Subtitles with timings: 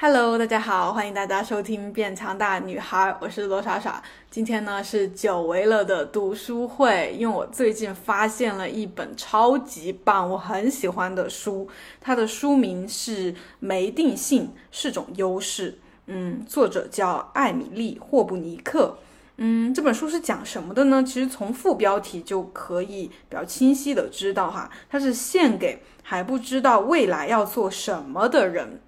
[0.00, 4.00] Hello，大家好，欢迎大家收听《变强大女孩》，我是罗莎莎。
[4.30, 11.68] 今天呢是久违了的读书会，因为我最近发现了一本超级棒、我很喜欢的书，
[12.00, 15.72] 它的书名是《没定性是种优势》，
[16.06, 18.98] 嗯，作者叫艾米丽·霍布尼克。
[19.38, 21.02] 嗯，这本书是讲什么的呢？
[21.02, 28.80] 其实从副标题就可以比较清晰的知道哈，它是献给还不知道未来要做什么的人。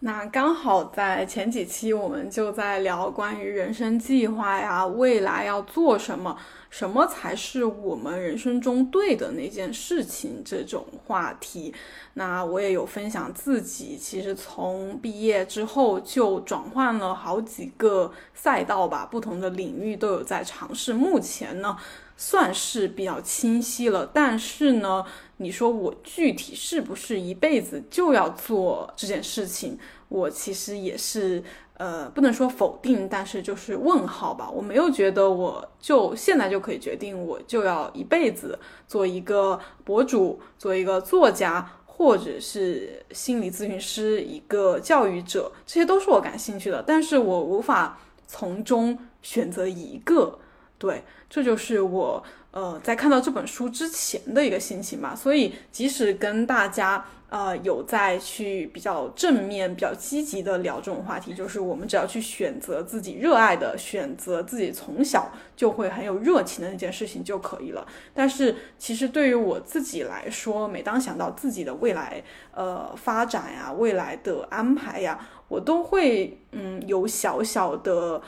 [0.00, 6.38] 那刚好在前几期，我们就在聊关于人生计划呀，未来要做什么，
[6.70, 11.74] 什么才是我们人生中对的那件事情这种话题。
[12.14, 20.92] 那我也有分享自己，其实从毕业之后就转换了好几个赛道吧，不同的领域都有在尝试。
[20.92, 21.76] 目前呢，
[22.16, 25.04] 算是比较清晰了，但是呢。
[25.40, 29.78] 你说我具体是不是一辈子就要做这件事情？
[30.08, 31.42] 我其实也是，
[31.74, 34.50] 呃，不能说否定，但是就是问号吧。
[34.50, 50.38] 我没有觉得我就现在就可以决定，我就要一辈子做一个博主，做一个作家，或者是心理咨询师，一个教育者，这些都是我感兴趣的，但是我无法从中选择一个。
[50.78, 52.22] 对，这就是我。
[52.50, 67.86] 呃，在看到这本书之前的一个心情吧，所以即使跟大家呃有在去比较正面、比较积极的聊这种话题，就是我们只要去选择自己热爱的，选择自己从小就会很有热情的那件事情就可以了。
[68.14, 72.24] 但是其实对于我自己来说，每当想到自己的未来
[72.54, 78.22] 呃发展呀、未来的安排呀，我都会嗯有小小的。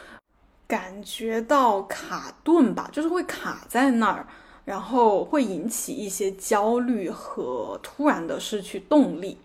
[0.70, 4.24] 感觉到卡顿吧，就是会卡在那儿，
[4.64, 9.36] 然后会引起一些焦虑和突然的失去动力。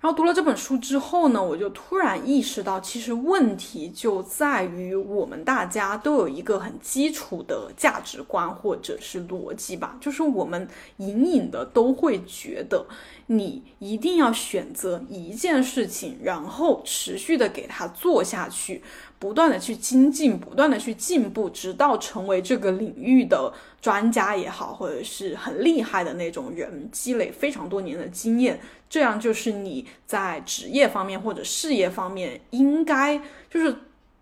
[0.00, 12.86] 然后读了这本书之后呢，我就突然意识到，其实问题就在于我们大家都有一个很基础的价值观或者是逻辑吧，就是我们隐隐的都会觉得，
[13.26, 18.84] 你一定要选择一件事情，然后持续的给它做下去。
[19.18, 33.20] 不断的去精进，不断的去进步，直到成为这个领域的专家也好，或者是很厉害的那种人，积累非常多年的经验，这样就是你在职业方面或者事业方面应该
[33.50, 33.74] 就是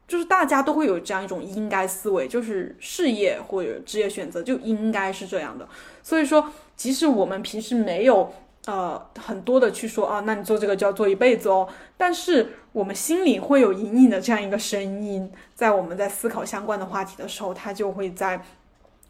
[0.08, 5.68] 就是大家都会有这样一种应该思维，就是事业或者职业选择就应该是这样的。
[6.02, 8.32] 所以说，即使我们平时没有。
[8.66, 11.68] 呃，很多的去说啊，那你做这个就要做一辈子哦。
[11.96, 18.42] 但是我们心里会有隐隐的这样一个声音，在我们在思考相关的话题的时候，他就会在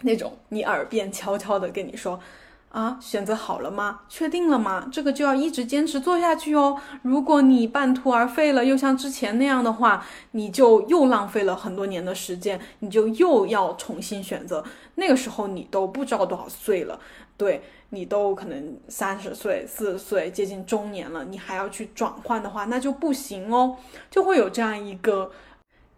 [0.03, 2.21] 那种你耳边悄悄的跟你说
[2.69, 4.00] 啊，选择好了吗？
[4.11, 4.91] 确定了吗？
[4.93, 6.78] 这个就要一直坚持做下去哦。
[7.00, 14.62] 如果你半途而废了，又像之前那样的话，你就又浪费了很多年的时间，你就又要重新选择。
[14.97, 17.00] 那个时候你都不知道多少岁了，
[17.38, 17.62] 对。
[17.91, 23.77] 你都可能三十岁、四十岁，接近中年了，你还要去转换的话，那就不行哦，
[24.11, 25.31] 就会有这样一个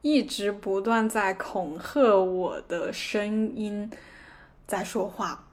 [0.03, 3.91] 一直不断在恐吓我的声音
[4.67, 5.45] 在说话。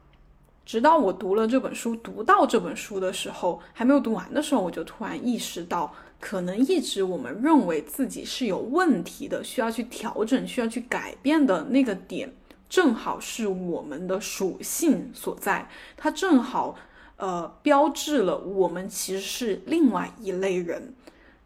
[0.66, 12.34] 直到我读了这本书，读到这本书的时候，还没有读完的时候，我就突然意识到，可能一直我们认为自己是有问题的，需要去调整、需要去改变的那个点。
[12.76, 16.76] 正好是我们的属性所在，它正好，
[17.16, 20.94] 呃，标志了我们其实是另外一类人。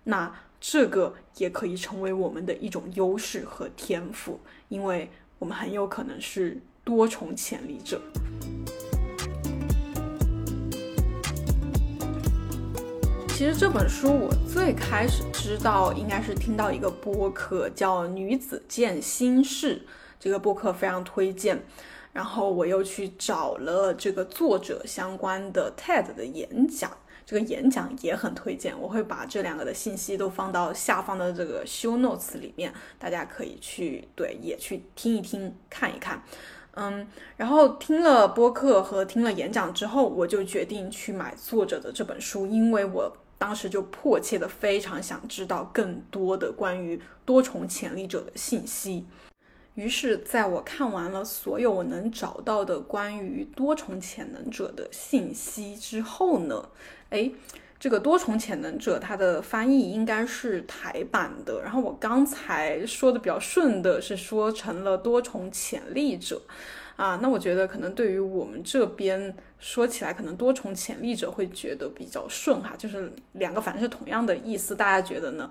[0.06, 5.08] 那这个也可以成为我们的一种优势和天赋，因为
[5.38, 8.02] 我们很有可能是多重潜力者。
[13.28, 19.76] 其实这本书我最开始知道，应该是听到一个播客叫《女子见心事》。
[20.20, 21.58] 这个播客非常推荐，
[22.12, 26.92] 然后我又去找了这个作者相关的 TED 的演讲，
[27.26, 36.22] 这个演讲也很推荐，我会把这两个的信息都放到下方的这个 show notes 里面，大家可以去对也去听一听看一看，
[36.74, 37.08] 嗯，
[37.38, 49.06] 然后听了播客和听了演讲之后，我就决定去买作者的这本书，因为我当时就迫切的非常想知道更多的关于多重潜力者的信息。
[49.76, 56.68] 于是，在我看完了所有我能找到的关于多重潜能者的信息之后呢，
[57.12, 57.32] 哎，
[57.80, 61.62] 这个多重潜能者它的翻译应该是台版的。
[61.62, 66.42] 然后我刚才说的比较顺的是说成了多重潜力者，
[66.98, 75.50] 啊，那我觉得可能对于我们这边说起来，可能多重潜力者会觉得比较顺哈，就是两个反正是同样的意思，大家觉得呢？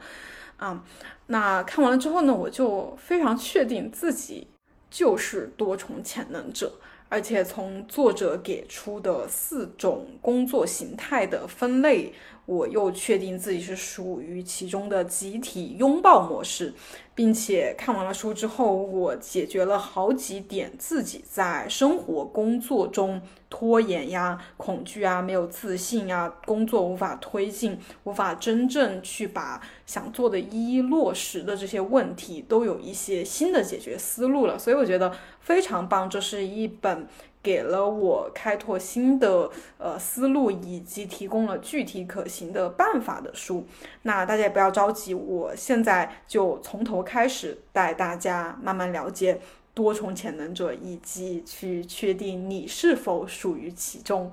[0.59, 0.85] 啊。
[1.27, 4.47] 那看完了之后呢，我就非常确定自己
[4.91, 6.71] 就是多重潜能者。
[7.11, 12.13] 而且从作者给出的四种工作形态的分类，
[12.49, 16.73] 我又确定自己是属于其中的集体拥抱模式，
[17.15, 34.59] 并且看完了书之后，我解决了好几点自己在生活工作中拖延呀、恐惧啊、没有自信呀、工作无法推进、无法真正去把想做的一一落实的这些问题，都有一些新的解决思路了。
[34.59, 35.13] 所以我觉得
[35.43, 37.07] 非常棒，这是一本。
[37.43, 43.67] 给了我开拓新的呃思路，以及提供了具体可行的办法的书。
[44.03, 49.41] 那大家也不要着急，我现在就从头开始带大家慢慢了解
[49.73, 54.31] 多重潜能者，以及去确定你是否属于其中。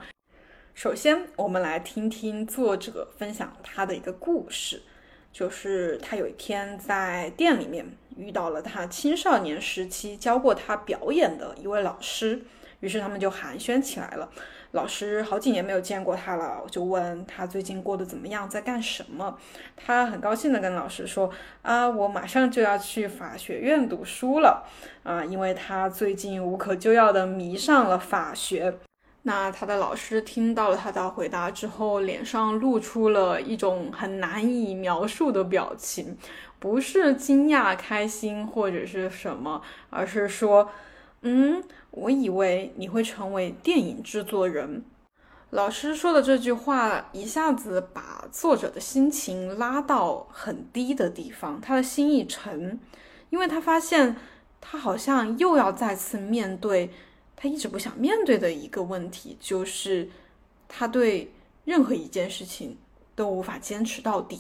[0.74, 4.82] 首先，我们来听听作者分享他的一个故事，
[5.32, 7.86] 就是他有一天在店里面
[8.18, 12.42] 遇到了他青少年时期教过他表演的一位老师。
[12.80, 14.30] 于是他们就寒暄起来了。
[14.72, 19.38] 老师好几年没有见过他了，就问他最近过得怎么样，在干什么。
[19.78, 21.30] 他很高兴地跟老师说
[21.64, 24.66] ：“啊，我马上就要去法学院读书了
[25.04, 28.80] 啊，因为他最近无可救药的迷上了法学。”
[29.24, 36.18] 那他的老师听到了他的回答之后，脸上露出了一种很难以描述的表情，
[36.60, 40.70] 不是惊讶、开心或者是什么，而是说
[41.26, 41.62] ：“嗯。”
[41.96, 44.84] 我以为你会成为电影制作人。
[45.52, 52.78] 老师说的这句话一下子把作者的心情拉到很低的地方，他的心一沉，
[53.30, 54.18] 因为他发现
[54.60, 56.90] 他好像又要再次面对
[57.34, 60.10] 他一直不想面对的一个问题，就是
[60.68, 61.32] 他对
[61.64, 62.78] 任何一件事情
[63.16, 64.38] 都无法坚持到底。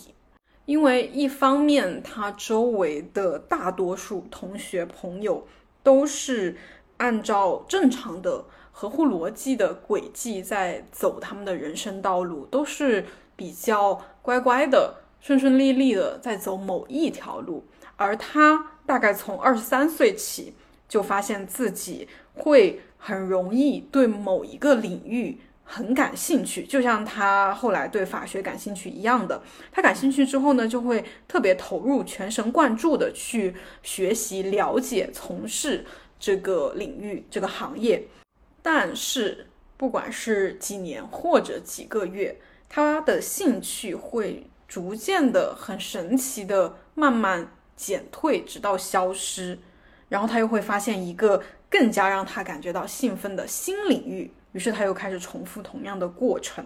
[0.66, 5.48] 因为一方面，他周围的大多数同学朋友
[5.82, 6.58] 都是。
[6.98, 13.06] 按照正常的、合乎逻辑的轨迹在走他们的人生道路，都是
[13.36, 17.66] 比较乖乖的、顺顺利利的在走某一条路。
[17.98, 20.54] 而他大概从二十三岁起，
[20.88, 29.42] 就发现自己会很容易对某一个领域很感兴趣，就像他后来对法学感兴趣一样的。
[29.72, 35.86] 他感兴趣之后呢，就会特别投入、全神贯注的去学习、了解、从事。
[36.25, 38.07] 这个领域，这个行业，
[38.63, 39.45] 但是
[39.77, 42.36] 不管是几年或者几个月，
[42.68, 49.60] 他的兴趣会逐渐的很神奇的慢慢减退，直到消失。
[50.10, 56.66] 然后他又会发现一个更加让他感觉到兴奋的新领域，于是他又开始重复同样的过程。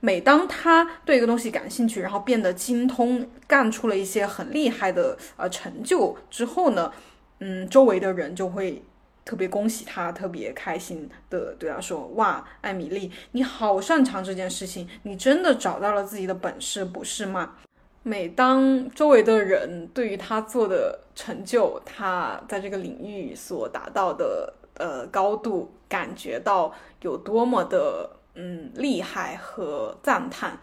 [0.00, 6.92] 每当他对一个东西感兴趣，然后变得精通，干出了一些很厉害的呃成就之后呢？
[7.40, 8.82] 嗯，周围的人就会
[9.24, 17.56] 特别恭喜他，特别开心的对他说：“哇，艾米丽，你好擅长这件事情，你真的找到了自己的本事，不是吗？”
[18.02, 26.72] 每当周围的人对于他做的成就，他在这个领域所达到的呃高度，感觉到
[27.02, 30.58] 有多么的嗯厉害和赞叹。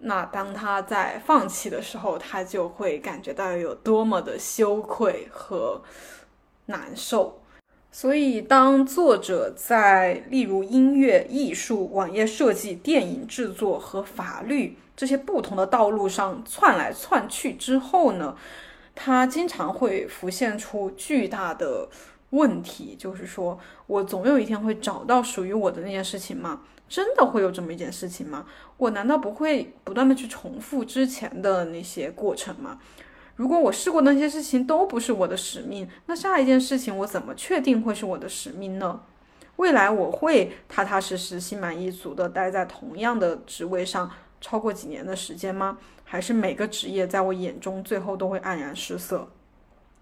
[0.00, 5.82] 那当他在放弃的时候，他就会感觉到有多么的羞愧和
[6.66, 7.42] 难受。
[7.90, 18.36] 所以，当作者在例如音乐、艺术、网页设计、电影制作和法律这些不同的道路上窜来窜去之后呢，
[18.94, 21.88] 他经常会浮现出巨大的
[22.30, 26.60] 问题，就是说我总有一天会找到属于我的那件事情吗？
[26.88, 28.46] 真的会有这么一件事情吗？
[28.76, 32.78] 我难道不会不断的去重复之前的那些过程吗？
[33.36, 39.00] 如果我试过那些事情都不是我的使命，那下一件事情我怎么确定会是我的使命呢？
[39.56, 45.78] 未来我会踏踏实实、心满意足的待在同样的职位上超过几年的时间吗？
[46.04, 49.28] 还是每个职业在我眼中最后都会黯然失色？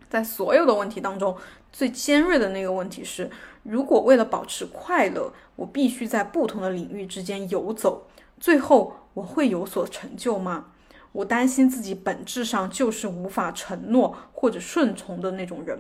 [0.09, 1.37] 在所有的问题当中，
[1.73, 3.31] 最尖锐的那个问题是：
[3.63, 8.07] 如果为了保持快乐，我必须在不同的领域之间游走，
[8.39, 10.67] 最后我会有所成就吗？
[11.13, 15.79] 我担心自己本质上就是无法承诺或者顺从的那种人。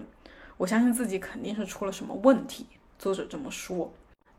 [0.57, 2.67] 我相信自己肯定是出了什么问题。
[2.99, 3.93] 作者这么说。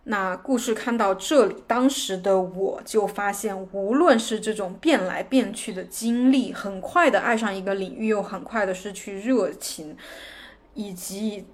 [0.10, 9.98] 那故事看到这里，当时的我就发现，无论是这种变来变去的经历，很快的爱上一个领域，又很快的失去热情，
[10.74, 11.46] 以及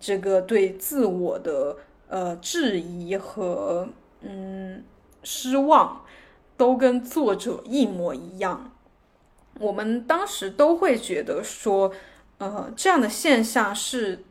[0.00, 1.76] 这个对自我的
[2.08, 3.88] 呃质疑和
[4.22, 4.82] 嗯
[5.22, 6.02] 失望，
[6.56, 8.72] 都跟作者一模一样。
[9.60, 11.92] 我们当时都会觉得说，
[12.38, 14.24] 呃，这样的现象是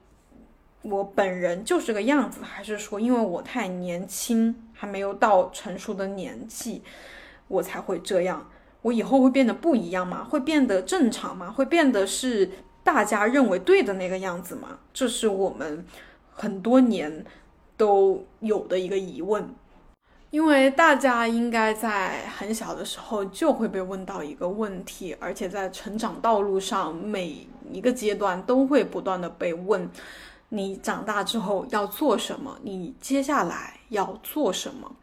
[0.82, 6.82] 我本人就这个样子，还是说因为我太年轻，还没有到成熟的年纪，
[7.48, 8.50] 我才会这样？
[8.82, 10.24] 我以后会变得不一样吗？
[10.24, 11.52] 会变得正常吗？
[11.52, 12.50] 会变得是
[12.82, 14.80] 大家认为对的那个样子吗？
[14.94, 15.86] 这是我们
[16.32, 17.26] 很多年
[17.76, 19.54] 都有的一个疑问。
[20.32, 29.90] 因为大家应该在很小的时候就会被问到一个问题，而且在成长道路上每一个阶段都会不断的被问：
[30.50, 32.58] 你长大之后要做什么？
[32.64, 34.96] 你接下来要做什么？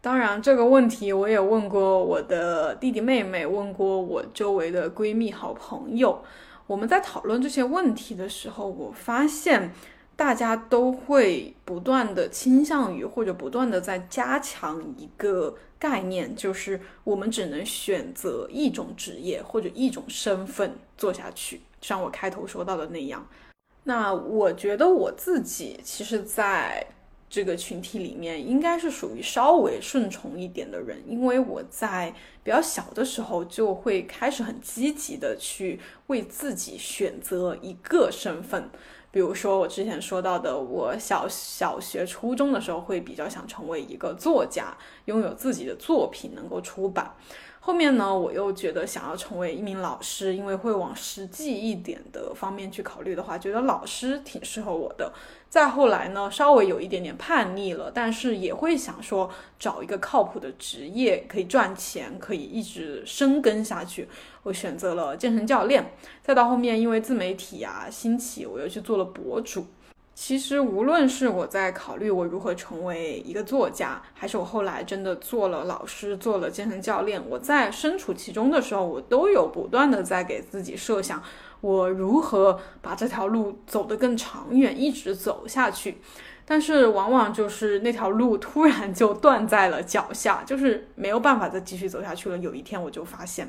[0.00, 6.22] 当然，这个问题我也问过我的弟弟妹妹，问过我周围的闺蜜、好朋友。
[6.66, 9.72] 我们在讨论这些问题的时候，我发现。
[10.16, 23.26] 大家都会不断的倾向于或者不断的在加强一个概念，就是我们只能选择一种职业或者一种身份做下去，像我开头说到的那样。
[23.84, 26.86] 那我觉得我自己其实在
[27.28, 38.70] 这个群体里面应该是属于稍微顺从一点的人，因为我在比较小的时候就会开始很积极的去为自己选择一个身份。
[39.10, 47.14] 比如说我之前说到的，我小小学、初中的时候会比较想成为一个作家，拥有自己的作品能够出版。
[47.66, 55.10] 后面呢，我又觉得想要成为一名老师，因为会往实际一点的方面去考虑的话，觉得老师挺适合我的。
[55.48, 64.06] 再后来呢，稍微有一点点叛逆了，但是也会想说找一个靠谱的职业，可以赚钱，可以一直深耕下去。
[64.42, 65.94] 我选择了健身教练。
[66.22, 69.64] 再到后面，因为自媒体啊兴起，我又去做了博主。
[70.14, 81.20] 其实，无论是我在考虑我如何成为一个作家，还是我后来真的做了老师、做了健身教练，我在身处其中的时候，我都有不断的在给自己设想，
[81.60, 85.98] 我如何把这条路走得更长远，一直走下去。
[86.46, 92.38] 但是，往往就是那条路突然就断在了脚下，就是没有办法再继续走下去了。
[92.38, 93.48] 有一天，我就发现。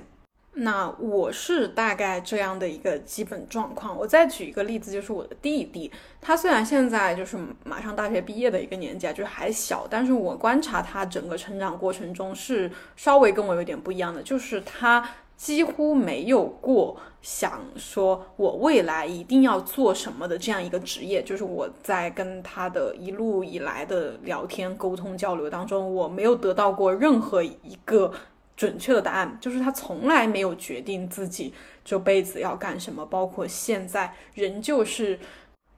[0.58, 3.98] 那我是大概这样的一个基本状况。
[3.98, 21.22] 我再举一个例子，就是我的弟弟，他虽然现在就是马上大学毕业的一个年纪啊，就是还小，但是我观察他整个成长过程中是稍微跟我有点不一样的，就是他几乎没有过想说我未来一定要做什么的这样一个职业。
[21.22, 28.14] 就是我在跟他的一路以来的聊天、沟通、交流当中，我没有得到过任何一个。
[28.56, 35.20] 准确的答案就是他从来没有决定自己这辈子要干什么，包括现在仍旧是。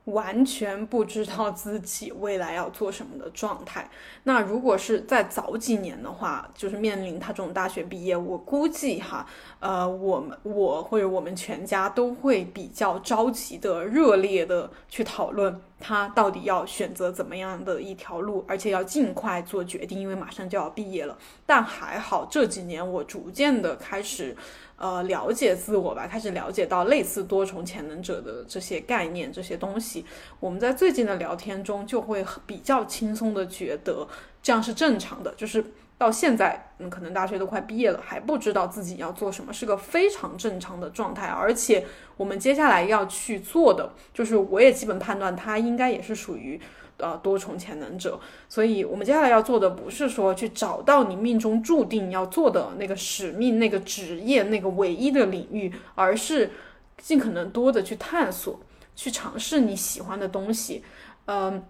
[0.08, 3.90] 完全不知道自己未来要做什么的状态。
[4.24, 9.28] 那如果是在早几年的话，就是面临他这种大学毕业，我估计哈，
[9.60, 21.18] 呃，我们我或者我们全家都会比较着急的、热烈的去讨论他到底要选择怎么样的一条路，而且要尽快做决定，因为马上就要毕业了。
[21.46, 24.36] 但还好这几年我逐渐的开始。
[24.77, 30.05] 呃，了解自我吧，开始了解到类似多重潜能者的这些概念、这些东西。
[30.39, 34.07] 我们在最近的聊天中就会比较轻松的觉得
[34.41, 35.34] 这样是正常的。
[35.36, 35.63] 就是
[35.98, 41.25] 到现在，嗯，可能大学都快毕业了，还不知道自己要做什么，是个非常正常的状态。
[41.25, 41.84] 而且
[42.15, 46.62] 我们接下来要去做的，就是我也基本判断他应该也是属于。
[46.98, 56.50] 呃，多重潜能者，所以我们接下来要做的不是说去找到你命中注定要做的那个使命、那个职业、那个唯一的领域，而是
[56.98, 58.60] 尽可能多的去探索、
[58.96, 60.84] 去尝试你喜欢的东西。
[61.25, 61.63] 嗯，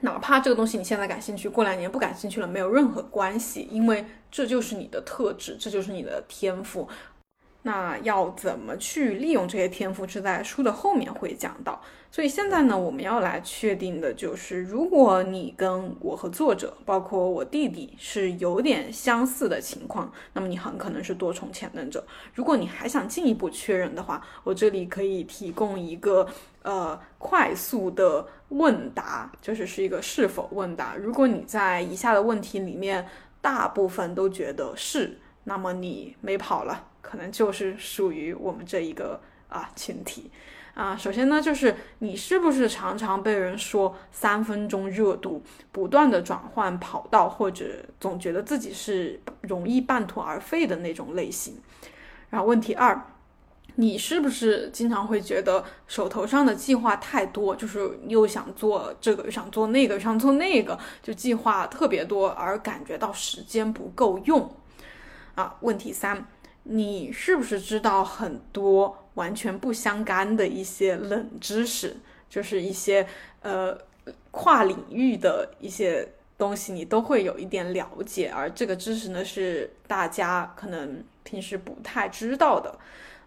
[0.00, 6.88] 哪怕这个东西你现在感兴趣，过两年不感兴趣了，没有任何关系，因为这就是你的特质，这就是你的天赋。
[7.62, 11.80] 那要怎么去利用这些天赋，是在书的后面会讲到。
[12.10, 22.04] 所以现在呢，我们要来确定的就是，如果你跟我和作者，包括我弟弟是有点相似的情况，那么你很可能是多重潜能者。
[22.34, 26.26] 如果你还想进一步确认的话，我这里可以提供一个
[26.62, 30.94] 呃快速的问答，就是是一个是否问答。
[30.96, 33.08] 如果你在以下的问题里面
[33.40, 36.88] 大部分都觉得是，那么你没跑了。
[37.02, 40.30] 可能就是属于我们这一个啊群体
[40.72, 40.96] 啊。
[40.96, 51.60] 首先呢，就是你是不是常常被人说三分钟热度，不断的转换跑道，或者总觉得自己是容易半途而废的那种类型？
[52.30, 52.98] 然后问题二，
[53.74, 64.50] 你是不是经常会觉得手头上的计划太多，就是又想做这个，又想做那个，又想做那个，就计划特别多，而感觉到时间不够用？
[65.34, 66.26] 啊，问题三。
[66.64, 71.96] 你是不是知道很多完全不相干的一些冷知识？
[72.28, 73.06] 就是一些
[73.42, 73.76] 呃
[74.30, 78.30] 跨领域的一些东西，你都会有一点了解。
[78.34, 82.78] 而这个知识呢，是大家可能平时不太知道的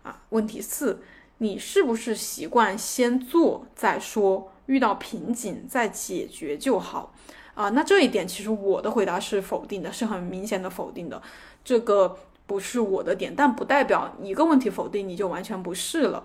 [0.02, 0.24] 啊。
[0.30, 1.00] 问题四，
[1.38, 7.14] 你是不是习惯先做再说，遇到瓶颈再解决就好？
[7.54, 11.22] 啊，那这一点其实我的回答是否定的，是很明显的否定的。
[11.64, 16.24] 这个不是我的点，但不代表一个问题否定你就完全不是了。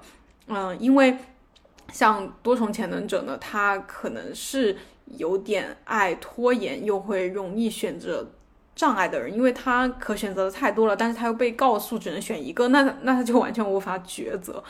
[0.49, 1.17] 嗯，因为
[1.93, 8.31] 像多重潜能者呢，他可能是有点爱拖延，又会容易选择
[8.75, 14.62] 障碍的人，因为他可选择的太多了，但是他又被告诉只能选一个，那那他就完全无法抉择。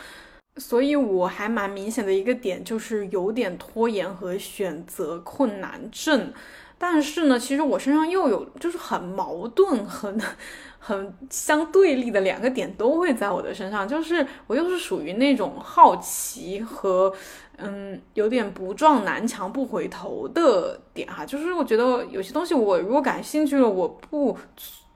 [0.57, 6.33] 所以我还蛮明显的一个点，就是有点拖延和选择困难症。
[6.83, 10.19] 但是呢，其实我身上又有就是很矛盾、很
[10.81, 17.13] 很相对立的两个点都会在我的身上，就是我又是属于那种好奇和
[17.59, 24.39] 嗯有点不撞南墙不回头的点哈，就是我觉得有些东西我如果感兴趣了，我不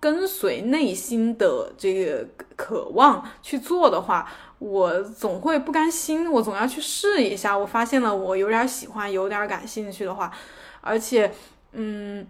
[0.00, 2.26] 跟随内心的这个
[2.56, 4.26] 渴望去做的话。
[4.60, 7.58] 我总会不甘心，我总要去试一下。
[7.58, 10.32] 我发现了，我有点喜欢，有点感兴趣的话，
[10.80, 11.30] 而且，
[11.74, 12.26] 嗯，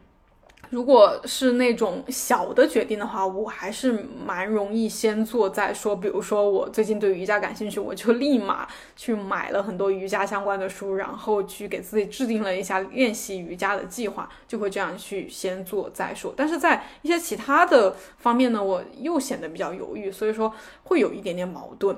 [0.70, 3.92] 如果是那种小的决定的话，我还是
[4.26, 5.94] 蛮容易先做再说。
[5.94, 16.32] 比如说，我最近对瑜伽感兴趣，我就立马去买了很多瑜伽相关的书，然后去给自己制定了一下练习瑜伽的计划，就会这样去先做再说。
[16.36, 20.52] 但是在一些其他的方面呢，我又显得比较犹豫，所以说
[20.84, 21.96] 会有一点点矛盾。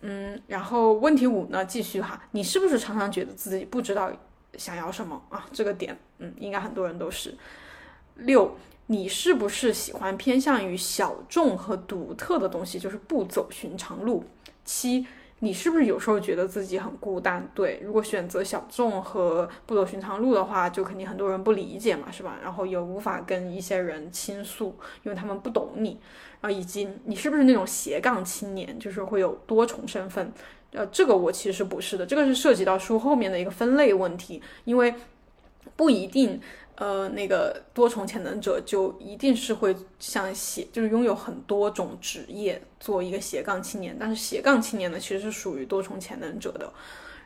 [0.00, 4.10] 嗯，然后问题五呢，继续哈，你是不是常常觉得自己不知道
[4.58, 5.46] 想要什么啊？
[5.52, 7.36] 这个点，嗯，应该很多人都是。
[8.16, 8.56] 六，
[8.86, 14.24] 你是不是喜欢偏向于小众和独特的东西，就是不走寻常路？
[14.64, 15.06] 七。
[15.44, 17.50] 你是不是有时候觉得自己很孤单？
[17.52, 22.38] 对，如果选择小众和不走寻常路的话，就肯定很多人不理解嘛，是吧？
[22.40, 25.98] 然后也无法跟一些人倾诉，因为他们不懂你。
[26.42, 30.32] 啊，以及你是不是那种斜杠青年，就是会有多重身份？
[30.72, 34.94] 呃，这个我其实不是的，这个是涉及到书后面的一个分类问题，因为
[35.76, 36.40] 不一定。
[36.74, 43.94] 呃，那个多重潜能者就一定是会像斜，就是拥有很多种职业，做一个斜杠青年。
[44.00, 46.72] 但是斜杠青年呢，其实是属于多重潜能者的。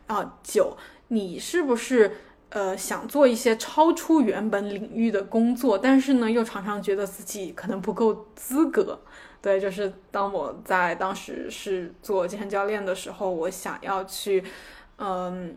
[0.08, 0.76] 啊，九，
[1.08, 2.18] 你是不是
[2.50, 8.98] 呃想做一些超出原本领域的工作，但是呢又常常觉得自己可能不够资格？
[9.46, 14.42] 对，就是当我在当时是做健身教练的时候，我想要去，
[14.98, 15.56] 嗯。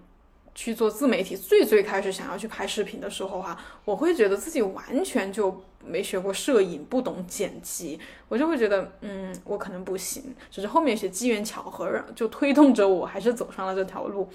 [0.55, 7.97] 去做自媒体，最最开始想要去拍视频的时候哈，我会觉得自己完全就没学过摄影，不懂剪辑，
[8.27, 10.35] 我就会觉得，嗯，我可能不行。
[10.51, 14.27] 只是后面一些机缘巧合，就推动着我还是走上了这条路。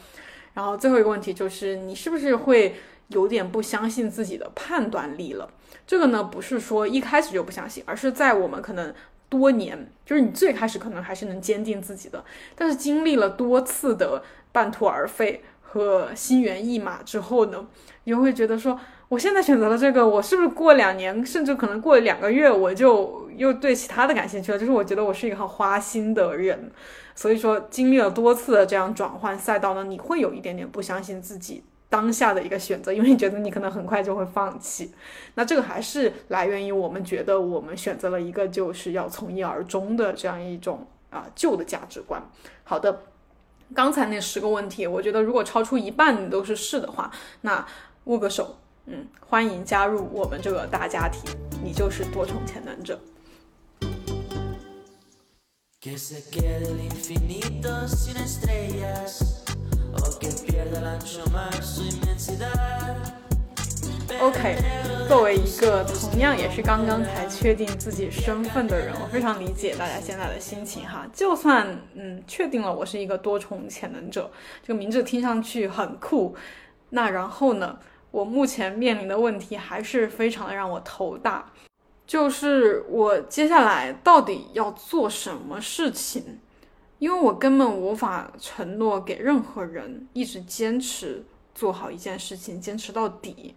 [0.54, 2.76] 然后最后一个问题就是，你是不是会
[3.08, 5.50] 有点不相信自己的判断力了？
[5.86, 8.94] 这个呢，不是说一开始就不相信，而是在我们可能
[9.38, 15.42] 多年，就是你最开始可能还是能坚定自己的，但是经历了多次的半途而废。
[15.60, 17.66] 和心猿意马之后呢，
[18.04, 24.58] 你就会觉得说，我现在选择了这个，我是不是过两年，甚至可能过两个月，我就又对其他的感兴趣了？
[24.58, 26.70] 就是我觉得我是一个很花心的人，
[27.16, 34.92] 所以说经历了多次的这样转换赛道呢，你会有一点点不相信自己当下的一个选择，因为你觉得你可能很快就会放弃。
[35.36, 42.20] 那这个还是来源于我们觉得我们选择了一个就是要从一而终的这样一种啊旧的价值观。
[42.64, 43.02] 好的。
[43.74, 47.66] 刚才那十个问题，我觉得如果超出一半都是是的话，那
[48.04, 48.54] 握个手，
[48.86, 51.22] 嗯，欢迎加入我们这个大家庭，
[51.64, 53.00] 你就是多重潜能者。
[64.20, 64.56] OK，
[65.06, 71.06] 作为一个同样也是刚刚才确定自己身份的人，我非常理解大家现在的心情哈。
[71.12, 74.30] 就算嗯确定了我是一个多重潜能者，
[74.62, 76.34] 这个名字听上去很酷，
[76.90, 77.78] 那然后呢，
[78.10, 81.52] 我目前面临的问题还是非常的让我头大，
[82.06, 86.40] 就是我接下来到底要做什么事情？
[87.04, 91.22] 因为我根本无法承诺给任何人一直坚持
[91.54, 93.54] 做好一件事情，坚持到底。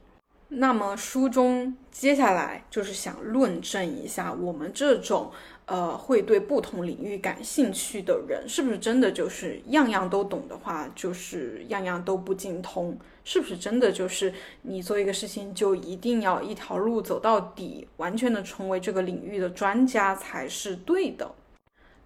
[0.50, 5.32] 那么书中接下来就是想论证一下，我们这种
[5.66, 12.98] 呃会对不同领域感兴趣的人，是不是真的就是样样都懂的话，就是样样都不精通？
[13.24, 14.34] 是不是真的就是
[14.64, 21.34] 你做一个事情就一定要一条路走到底，完全的成为这个领域的专家才是对的？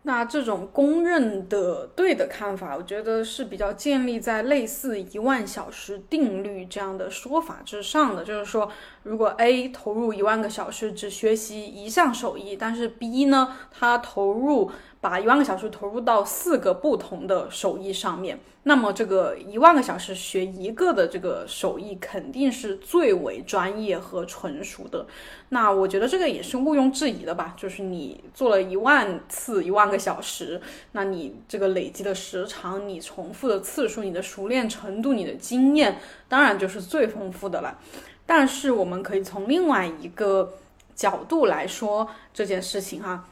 [0.03, 8.23] 那这种公认的对的看法，我觉得是比较建立在类似一万小时定律这样的说法之上的。
[8.23, 8.71] 就是说，
[9.03, 18.39] 如果 A 投入一万个小时只学习一项手艺，但是 B 呢，他投入把一万个小时投入到四个不同的手艺上面。
[18.63, 25.03] 那么这个一万个小时学一个的这个手艺肯定是最为专业和纯熟的。
[25.49, 30.61] 那我觉得这个也是毋庸置疑的吧，就是你做了一万次一万个小时，
[30.91, 37.79] 那你这个累积的时长、你重复的次数、你的熟练程度、你的经验，当然就是最丰富的了。
[38.27, 40.53] 但是我们可以从另外一个
[40.95, 43.25] 角度来说这件事情哈。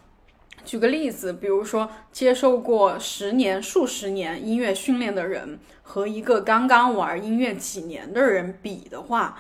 [0.70, 9.36] 举个例子，比如说接受过十年、数十年音乐训练的人和一个刚刚玩音乐几年的人比的话，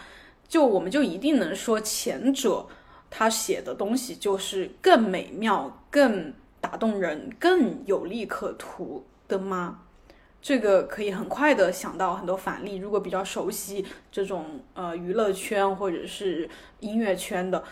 [0.47, 2.65] 就我们就一定能说前者
[3.11, 9.81] 他写的东西就是更美妙、更打动人、更有利可图的吗？
[10.41, 12.77] 这个可以很快的想到很多反例。
[12.77, 17.63] 如果比较熟悉这种呃娱乐圈或者是音乐圈的。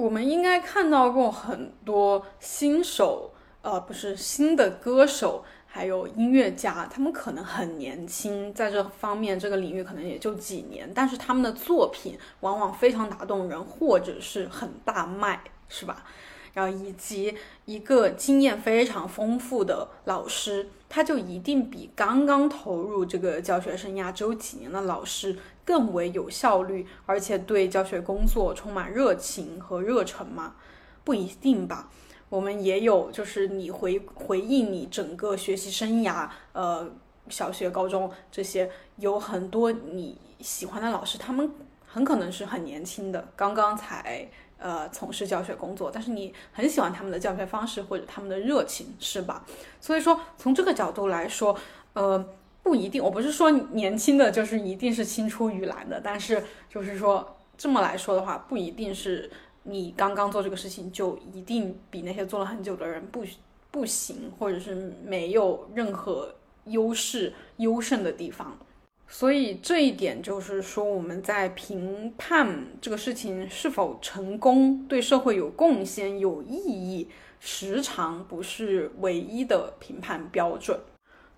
[0.00, 16.02] 我们应该看到过很多新手，呃，不是新的歌手，还有音乐家，他们可能很年轻，在这方面这个领域可能也就几年，但是他们的作品往往非常打动人，或者是很大卖，是吧？
[16.54, 17.36] 然后以及
[17.66, 30.54] 一个经验非常丰富的老师，他就一定比刚刚投入这个教学生涯只有几年的老师更为有效率，而且对教学工作充满热情和热忱吗？
[31.04, 31.88] 不一定吧。
[32.28, 36.90] 我们也有，就是你回回忆你整个学习生涯，呃，
[37.28, 41.50] 小学、高中这些，有很多你喜欢的老师，他们
[41.86, 44.28] 很可能是很年轻的，刚刚才。
[44.62, 49.42] 呃，从事教学工作，但是你很喜欢他们的教学方式或者他们的热情，是吧？
[49.80, 51.56] 所以说，从这个角度来说，
[51.94, 52.22] 呃，
[52.62, 53.02] 不一定。
[53.02, 59.30] 我不是说年轻的就是一定是青出于蓝的，但是就是说这么来说的话，不一定是
[59.62, 63.24] 你刚刚做这个事情就一定比那些做了很久的人不
[63.70, 68.56] 不行，或者是没有任何优势优胜的地方。
[69.12, 77.08] 所以这一点就是说，我们在评判这个事情是否成功、对社会有贡献、有意义，
[77.40, 80.78] 时常不是唯一的评判标准。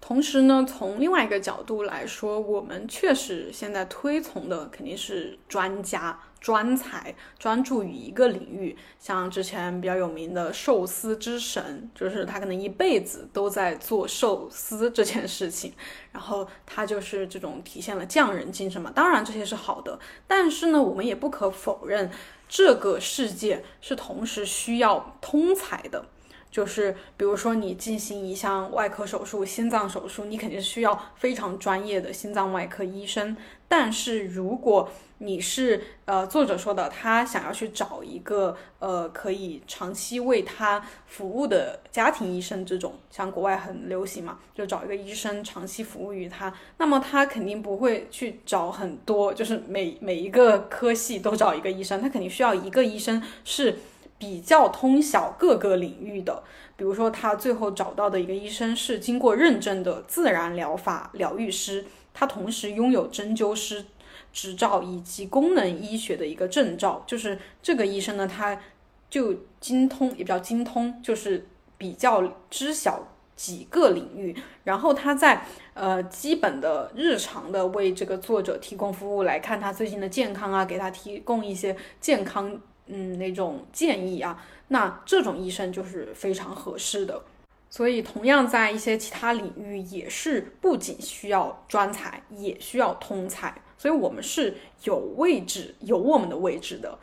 [0.03, 6.19] 同时呢，从另外一个角度来说，我们确实现在推崇的肯定是专家。
[6.43, 15.73] 专才专注于一个领域，像之前比较有名的寿司之神，就是他可能一辈子都在做寿司这件事情，
[16.11, 18.91] 然后他就是这种体现了匠人精神嘛。
[18.93, 22.11] 当然这些是好的，但是呢，我们也不可否认，
[22.49, 26.07] 这个世界是同时需要通才的。
[26.53, 33.35] 就是比如说你进行一项外科手术，心脏手术，你肯定需要非常专业的心脏外科医生。
[33.67, 46.53] 但是如果你是呃作者说的，他想要去找一个呃可以长期为他服务的家庭医生，这种像国外很流行嘛，就找一个医生长期服务于他。
[46.77, 53.79] 那么他肯定不会去找很多，就是每每一个科系都找一个医生，他肯定需要一个医生是。
[54.23, 56.45] 比较通晓各个领域的，
[56.77, 63.85] 比如说他最后找到的一个医生是经过认证的自然疗法疗愈师，他同时拥有针灸师
[64.33, 67.03] 执照以及功能医学的一个证照。
[67.05, 68.57] 就是这个医生呢，他
[69.11, 74.37] 就精通也比较精通，就是比较知晓几个领域。
[74.63, 82.61] 然后他在呃基本的日常的为这个作者提供服务，来看他最近的健康啊，给他提供一些健康。
[82.87, 87.23] 嗯，那种建议啊，那这种医生就是非常合适的。
[87.71, 93.55] 所以，同样在一些其他领域，也是不仅需要专才，也需要通才。
[93.79, 96.99] 所以，我们是有位置，有我们的位置的。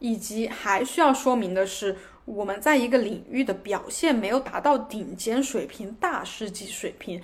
[0.00, 7.20] 以及还需要说明的是，我们在一个领域的表现没有达到顶尖水平、大师级水平。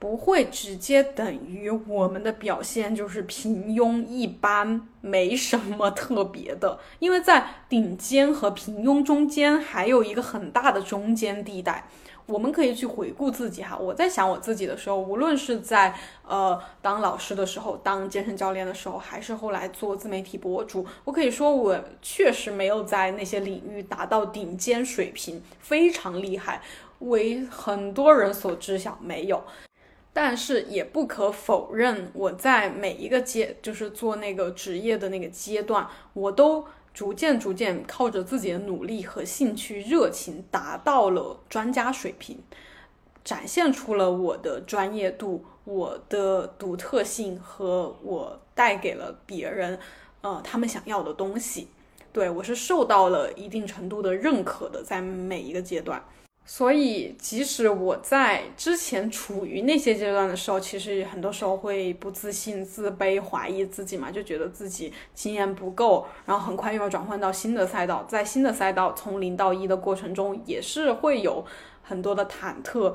[0.00, 6.80] 不会直接等于我们的表现就是平庸一般，没什么特别的。
[6.98, 11.86] 因为在顶尖和平庸中间还有一个很大的中间地带。
[12.26, 15.92] 我们可以去回顾自己哈，我在想我自己的时候，无论是在
[16.24, 26.62] 呃当老师的时候，当健身教练的时候，还是后来做自媒体博主，我可以说我确实没有在那些领域达到顶尖水平，非常厉害，
[27.00, 29.42] 为很多人所知晓，没有。
[30.12, 42.38] 但是也不可否认，我在每一个阶，就是做那个职业的那个阶段，我都逐渐逐渐靠着自己的努力和兴趣热情，达到了专家水平，
[43.24, 49.78] 展现出了我的专业度、我的独特性和我带给了别人，
[50.22, 51.68] 呃，他们想要的东西。
[52.12, 56.02] 对我是受到了一定程度的认可的，在每一个阶段。
[56.52, 71.44] 所以，即使我在之前处于那些阶段的时候，其实很多时候会不自信、自卑、怀疑自己嘛，就觉得自己经验不够，然后很快又要转换到新的赛道，在新的赛道从零到一的过程中，也是会有
[71.84, 72.92] 很多的忐忑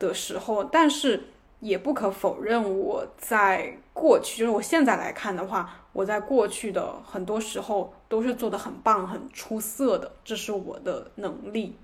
[0.00, 0.64] 的时候。
[0.64, 1.28] 但是，
[1.60, 11.76] 也不可否认，我在过去，就是我现在来看的话，我在过去的很多时候都是做的很棒、很出色的，这是我的能力。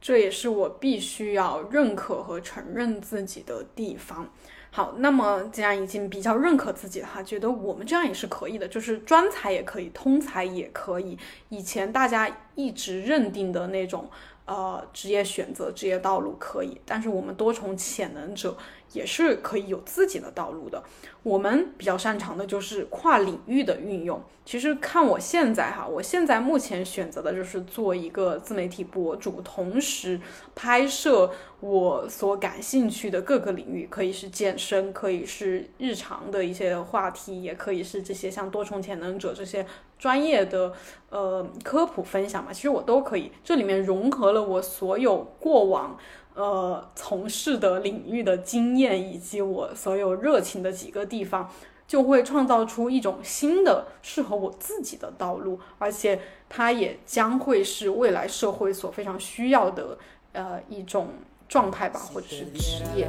[0.00, 4.28] 这也是我必须要认可和承认自己的地方。
[4.70, 11.18] 好，那么既然已经比较认可自己了哈，觉得我们这样也是可以的，就是专才也可以，通才也可以。
[11.48, 14.08] 以前大家一直认定的那种
[14.44, 18.56] 呃职业选择、职业道路可以，但是我们多重潜能者。
[18.92, 20.82] 也是可以有自己的道路的。
[21.22, 24.22] 我们比较擅长的就是跨领域的运用。
[24.44, 30.18] 其实看我现在哈，我现在目前选择的就是做一个自媒体博主，同时
[30.54, 39.66] 拍摄我所感兴趣的各个领域，可以是健身，可以是日常的一些话题，也可以是这些像多重潜能者这些
[39.98, 40.72] 专业的
[41.10, 42.50] 呃科普分享嘛。
[42.50, 45.98] 其实我都可以，这里面融合了我所有过往。
[46.38, 51.50] 呃，从事的领域的经验以及我所有热情的几个地方，
[51.88, 59.98] 就会创造出一种新的适合我自己的道路，而且它也将会是未来社会所非常需要的
[60.30, 61.08] 呃一种
[61.48, 63.08] 状态吧，或者是职业。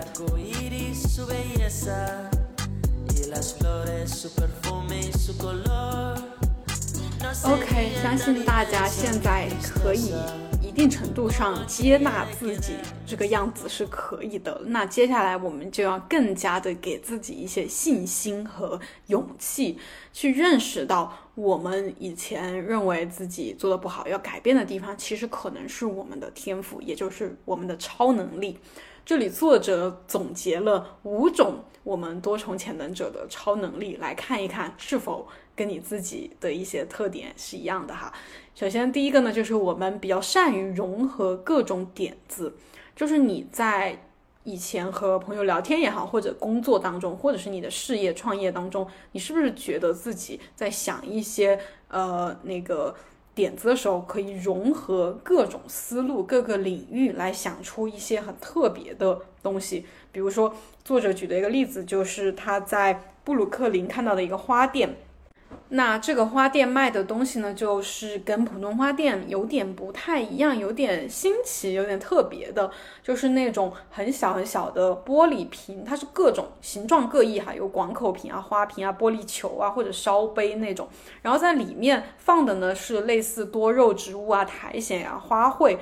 [7.46, 10.16] OK，相信大家现在可以。
[10.80, 12.72] 一定程度上接纳自己
[13.06, 14.62] 这个样子是可以的。
[14.68, 19.78] 那接下来我们就要更加的给自己一些信心和勇气，
[20.14, 28.58] 去认识到我们以前认为自己做的不好要改变的地方，其实可能是我们的天赋，也就是我们的超能力。
[29.06, 38.14] 这里作者总结了五种我们多重潜能者的超能力，来看一看是否跟你自己的一些特点是一样的哈。
[38.60, 42.58] 首先，第一个呢，就是我们比较善于融合各种点子，
[42.94, 43.98] 就是你在
[44.44, 52.94] 以前和朋友聊天也好，或者工作当中，或者是你的事业创业当中，你是不是觉得自己在想一些呃那个
[53.34, 59.86] 点子的时候，可以融合各种思路、各个领域来想出一些很特别的东西？
[60.12, 64.98] 比如说，作者举的一个例子就是他在布鲁克林看到的一个花店。
[65.72, 72.72] 那这个花店卖的东西呢，就是跟普通花店有点不太一样，有点新奇，有点特别的，
[73.04, 80.88] 就是那种很小很小的玻璃瓶，它是各种形状各异哈，有广口瓶啊、花瓶啊、玻璃球啊或者烧杯那种，
[81.22, 85.78] 然后在里面放的呢是类似多肉植物啊、苔藓呀、花卉，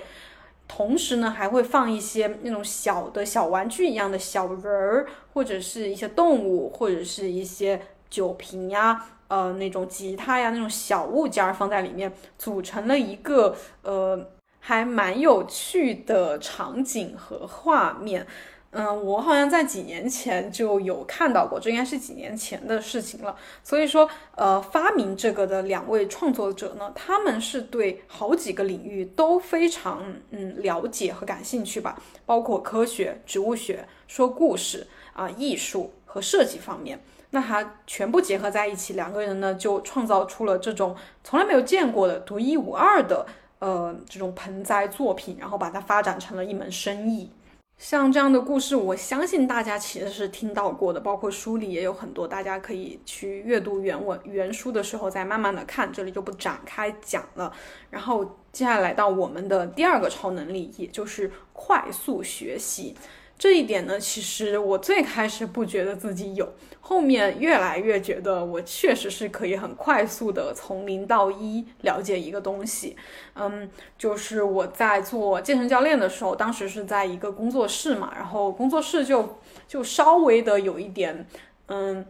[0.68, 9.06] 同时呢还会放一些那种小的小玩具一样的小人儿，或者是一些动物，或者是一些酒瓶呀。
[9.28, 18.26] 呃，那种吉他呀，那种小物件儿放在里面，组成了一个呃，还蛮有趣的场景和画面。
[18.72, 23.36] 嗯，我好像在几年前就有看到过，这应该是几年前的事情了。
[23.64, 37.00] 所以说，呃，发明这个的两位创作者呢，他们是对好几个领域都非常嗯了解和感兴趣吧，包括科学、植物学、说故事啊、艺术和设计方面。
[37.32, 43.26] 那它全部结合在一起，两个人呢就创造出了这种从来没有见过的独一无二的
[43.60, 47.30] 呃这种盆栽作品，然后把它发展成了一门生意。
[47.78, 57.54] 像这样的故事，我相信大家其实是听到过的，包括书里也有很多，大家可以去阅读原文原书的时候再慢慢的看，这里就不展开讲了。
[57.92, 62.96] 然后接下来到我们的第二个超能力，也就是快速学习。
[63.38, 72.96] 这一点呢，其实我最开始不觉得自己有，后面越来越觉得我确实是可以很快速的从零到一了解一个东西。
[73.36, 81.28] 嗯，就是我在做健身教练的时候，当时是在一个工作室嘛，然后工作室就就稍微的有一点，
[81.68, 82.06] 嗯。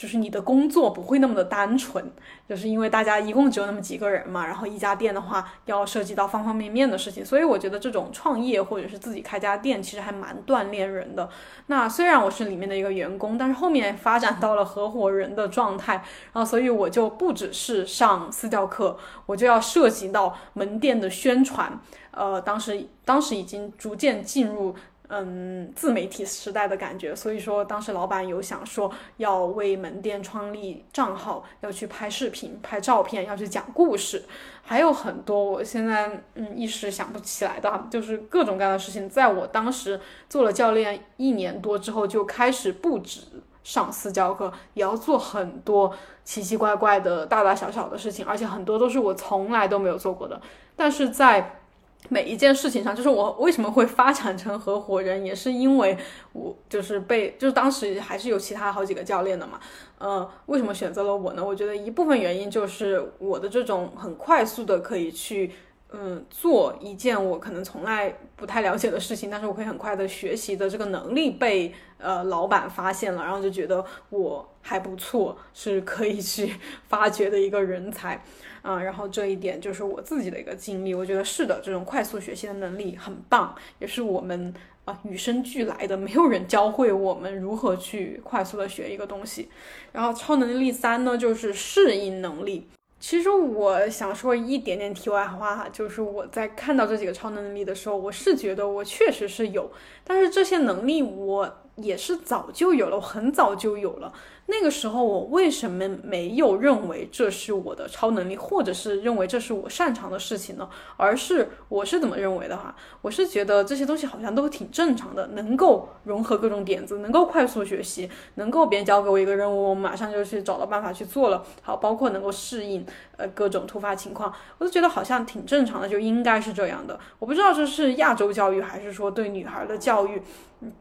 [0.00, 2.02] 就是你的工作不会那么的单纯，
[2.48, 11.28] 就是因为大家一共只有那么几个人嘛，然后一家店的话要涉及到方方面面的事情，所以我觉得这种创业或者是自己开家店其实还蛮锻炼人的。
[11.66, 15.96] 那虽然我是里面的一个员工，但是后面发展到了合伙人的状态，
[16.32, 21.78] 然后所以我就不只是上私教课，我就要涉及到门店的宣传，
[22.12, 24.74] 呃，当时当时已经逐渐进入。
[25.12, 34.22] 嗯，自媒体时代的感觉，所以说当时老板有想说要为门店创立账号，要去拍视频、拍照片，要去讲故事，
[34.62, 39.10] 还有很多我现在嗯一时想不起来的，就是各种各样的事情。
[39.10, 43.22] 在我当时做了教练一年多之后，就开始不止
[43.64, 45.92] 上私教课，也要做很多
[46.22, 50.40] 奇奇怪怪的大大小小的事情，而且很多都是我从来都没有做过的。
[50.76, 51.59] 但是在
[52.08, 55.96] 每一件事情上，就是我为什么会发展成合伙人，也是因为
[56.32, 59.60] 我就是被，就是当时还是有其他好几个教练的嘛，
[59.98, 61.44] 呃，为什么选择了我呢？
[61.44, 65.52] 我觉得一部分原因就是我的这种很快速的可以去。
[65.92, 76.54] 嗯，做一件我可能从来不太了解的事情，但是我可以很快的学习的这个能力被呃老板发现了，然后就觉得我还不错，是可以去
[76.86, 78.22] 发掘的一个人才，
[78.62, 84.52] 啊，然后这一点就是我自己的一个经历，我觉得是的，这种快速学习的能力很棒，也是我们
[84.84, 89.48] 啊与生俱来的，没有人教会我们如何去快速的学一个东西。
[89.92, 92.68] 然后超能力三呢，就是适应能力。
[92.98, 99.70] 其实我想说一点点题外话哈，就是我在看到这几个超能力的时候，我是觉得我确实是有，
[100.04, 104.12] 但是这些能力我也是早就有了，我很早就有了。
[104.50, 110.68] 那个时候我为什么没有认为这是我的超能力，或者是认为这是我擅长的事情呢？
[110.96, 112.74] 而是我是怎么认为的哈？
[113.00, 121.44] 我是觉得这些东西好像都挺正常的，能够融合各种点子，能够快速学习，能够别人交给我一个任务，我马上就去找到办法去做了。
[121.62, 122.84] 好，包括能够适应
[123.16, 126.98] 呃各种突发情况，我都觉得好像挺正常的，就应该是这样的。
[127.18, 130.20] 我不知道这是亚洲教育还是说对女孩的教育，
[130.60, 130.72] 嗯，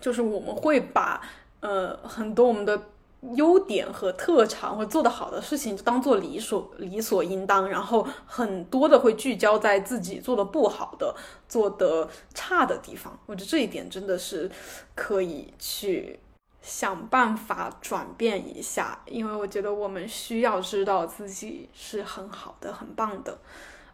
[0.00, 1.20] 就是我们会把
[1.60, 2.80] 呃很多我们的。
[3.34, 11.14] 优点和特长或做得好的事情，就当做理所理所应当，然后很多的会聚焦在自己做的不好的、
[11.48, 13.18] 做的差的地方。
[13.26, 14.50] 我觉得这一点真的是
[14.94, 16.20] 可以去
[16.62, 23.38] 想办法转变一下，因为我觉得我们需要知道自己是很好的、很棒的。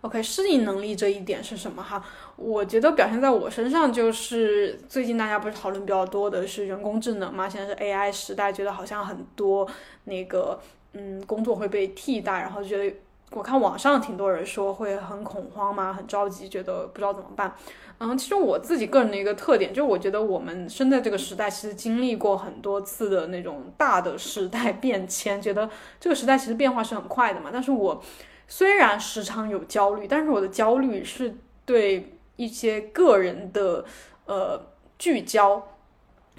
[0.05, 2.05] OK，适应能力这一点是什么哈？
[2.37, 7.49] 我觉得表现在我身上就是最近大家不是讨论比较多的是人工智能嘛？
[7.49, 9.67] 现在是 AI 时代，觉得好像很多
[10.05, 10.61] 那个
[10.93, 12.95] 嗯工作会被替代，然后觉得
[13.31, 17.55] 我看网上挺多人说会很恐慌嘛，很着急，觉得不知道怎么办。
[17.97, 27.49] 嗯，其实我自己个人的一个特点，就是我觉得我们生在这个时代，其实经历过很多次的那种大的时代变迁，觉得这个时代其实变化是很快的嘛。
[27.51, 28.05] 但是我。
[28.47, 33.85] 虽然时常有焦虑，但是我的焦虑是对一些个人的
[34.27, 34.61] 呃
[34.99, 35.71] 聚焦。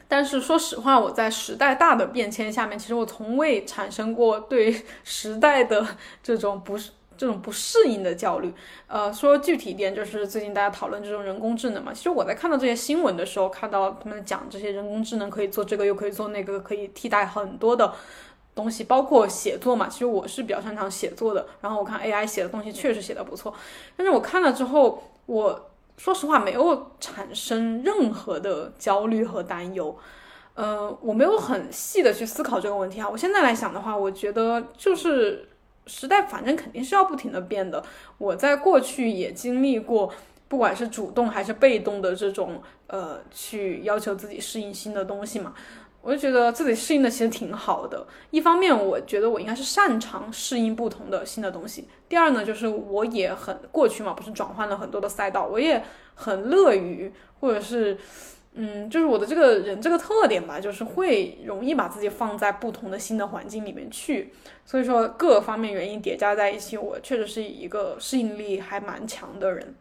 [0.08, 5.84] 但是说实话，我在时代大的变迁下面，其实我从未产生过对时代的
[6.22, 8.54] 这种不是这种不适应的焦虑。
[8.86, 11.91] 呃，说具体一点，就是最近大家讨论这种人工智能嘛。
[11.91, 17.91] 其实我在看到这些新闻的时候，看到他们讲这些人工智能可以做这个，又可以做那个，可以替代很多的。
[18.56, 21.46] 东西包括写作嘛，其实我是比较擅长写作的。
[21.62, 23.54] 然后我看 AI 写的东西确实写的不错，
[23.98, 29.96] 但是我看了之后，我说实话没有产生任何的焦虑和担忧。
[30.54, 33.10] 呃，我没有很细的去思考这个问题啊。
[33.10, 35.50] 我现在来想的话，我觉得就是
[35.86, 37.84] 时代反正肯定是要不停的变的。
[38.18, 40.13] 我在过去也经历过，
[40.48, 45.54] 不管是主动还是被动的这种呃，去要求自己适应新的东西嘛。
[46.06, 48.06] 我就觉得自己适应的其实挺好的。
[48.30, 51.88] 一方面，我觉得我应该是擅长适应不同的新的东西。
[52.08, 57.98] 第二呢，就是我也很过去嘛，不是转换了很多的赛道，我也很乐于，或者是，
[58.54, 64.32] 嗯，就是我的这个人这个特点吧，就是会容易把自己放在不同的新的环境里面去。
[64.63, 69.74] 所以说，各方面原因叠加在一起，我确实是一个适应力还蛮强的人。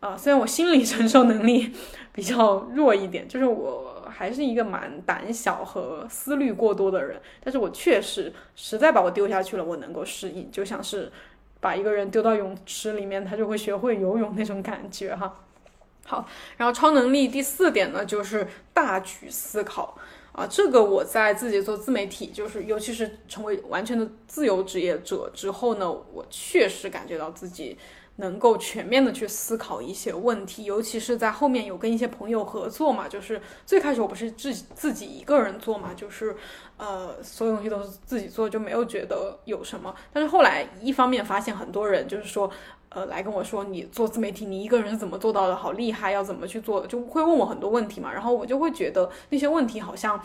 [0.00, 1.70] 啊，虽然我心理承受能力
[2.14, 3.92] 比较弱一点，就是我。
[4.16, 11.12] 还是一个蛮胆小和思虑过多的人，但是我确实实在把我丢下去了，我能够适应，就像是
[11.60, 15.34] 把一个人丢到泳池里面，他就会学会游泳那种感觉哈。
[16.06, 16.26] 好，
[16.56, 19.98] 然后超能力第四点呢，就是大局思考
[20.32, 27.76] 啊，这个我在自己做自媒体，就是尤其是成为完全的自由职业者之后呢，我确实感觉到自己
[28.16, 36.34] 能够全面的去思考一些问题，尤其是在后面有跟一些朋友合作嘛，就是最开始我不是自自己一个人做嘛，就是
[36.76, 39.94] 呃所有东西都是自己做，就没有觉得有什么。
[40.12, 42.50] 但是后来一方面发现很多人就是说，
[42.88, 50.20] 呃来跟我说你做自媒体你一个人是怎么做到的，好厉害，要怎么去做，就会问我很多问题嘛，然后我就会觉得那些问题好像。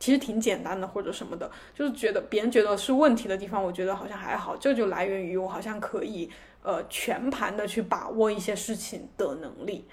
[0.00, 4.56] 其实挺简单的，或者什么的，就是觉得别人觉得是问题的地方，我觉得好像还好。
[4.56, 6.30] 这就来源于我好像可以
[6.62, 9.86] 呃全盘的去把握一些事情的能力，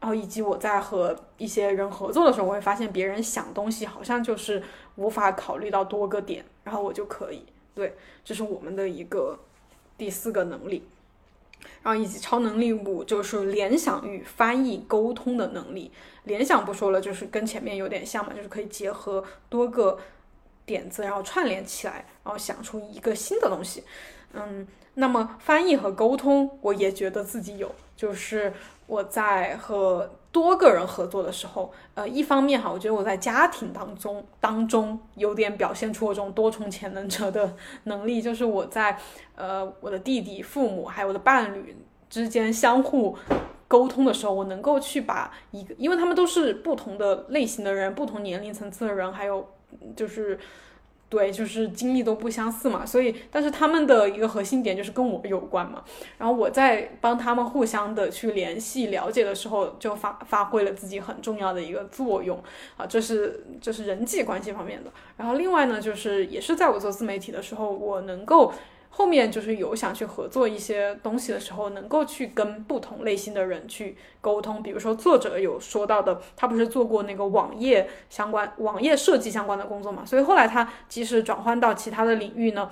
[0.00, 4.62] 然后以及我在和一些人合作的时候，我会发现别人想东西好像就是
[4.96, 7.44] 无法考虑到多个点，然后我就可以。
[7.74, 9.38] 对，这是我们的一个
[9.96, 10.86] 第四个能力。
[11.82, 15.92] 然后以及超能力五就是联想与翻译沟通的能力。
[16.24, 19.98] 联想不说了，就是跟前面有点像嘛，就是可以结合多个
[20.64, 23.84] 点子，然后串联起来，然后想出一个新的东西。
[24.32, 28.52] 嗯，那么翻译和沟通，我也觉得自己有，就是
[28.86, 37.54] 我在和多个人合作的时候，呃，一方面哈，我觉得我在家庭当中当中有点表现出我这种多重潜能者的
[37.84, 38.98] 能力，就是我在
[39.34, 41.76] 呃我的弟弟、父母还有我的伴侣
[42.08, 43.16] 之间相互。
[43.70, 49.48] 沟通的时候，我能够去把一个，因为他们都是不同的类型的人，不同年龄层次的人，还有
[49.94, 50.36] 就是，
[51.10, 55.82] 对，就是经历都不相似嘛，所以，但是他们的一个核心点就是跟我有关嘛，
[56.16, 62.40] 然后我在帮他们互相的去联系、了解的时候，就发发挥了自己很重要的一个作用
[62.76, 68.52] 啊，这是这是人际关系方面的，然后另外呢，就是也是在我做自媒体的时候，我能够。
[68.92, 74.62] 后面就是有想去合作一些东西的时候，能够去跟不同类型的人去沟通。
[74.62, 80.04] 比如说作者有说到的，他不是做过那个网页相关、网页设计相关的工作嘛？
[80.04, 82.70] 所以后来他即使转换到其他的领域呢，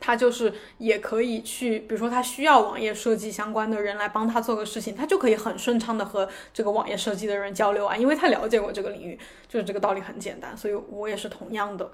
[0.00, 9.18] 他就是也可以去，比如说他需要网页设计相关的人来帮他做个事情，他就可以很顺畅的和这个网页设计的人交流啊，因为他了解过这个领域，
[9.48, 10.56] 就是这个道理很简单。
[10.56, 11.88] 所以我也是同样的。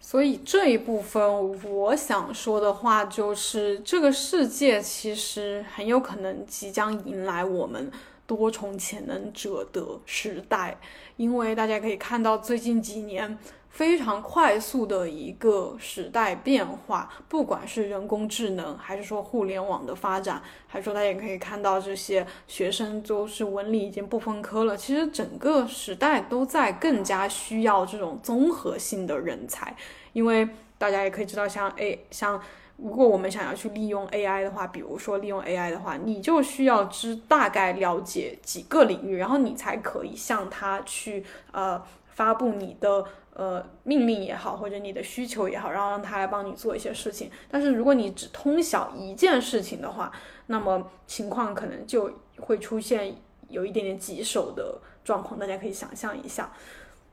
[0.00, 7.90] 所以这一部分我想说的话就是，这个世界其实很有可能即将迎来我们
[8.26, 10.78] 多重潜能者的时代，
[11.16, 13.38] 因为大家可以看到最近几年。
[13.70, 24.76] 非常快速的一个时代变化，不管是人工智能，还是说互联网的发展，还是说大家也可以看到这些学生都是文理已经不分科了。
[24.76, 29.74] 其实整个时代都在更加需要这种综合性的人才，
[30.12, 30.46] 因为
[30.76, 32.38] 大家也可以知道，像 A，像
[32.76, 43.06] 如果我们想要去利用 AI 的话，比如说利用 AI 的话，你就需要知大概了解几个领域，然后你才可以向他去呃发布你的。
[43.40, 47.30] 呃，命令也好，或者你的需求也好，然后让他来帮你做一些事情。
[47.50, 50.12] 但是如果你只通晓一件事情的话，
[50.48, 53.16] 那么情况可能就会出现
[53.48, 56.52] 有一点点棘手的状况，大家可以想象一下。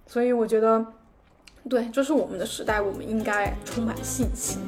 [0.06, 0.86] 所以我觉得，
[1.70, 4.60] 对，这是我们的时代，我们应该充满信心。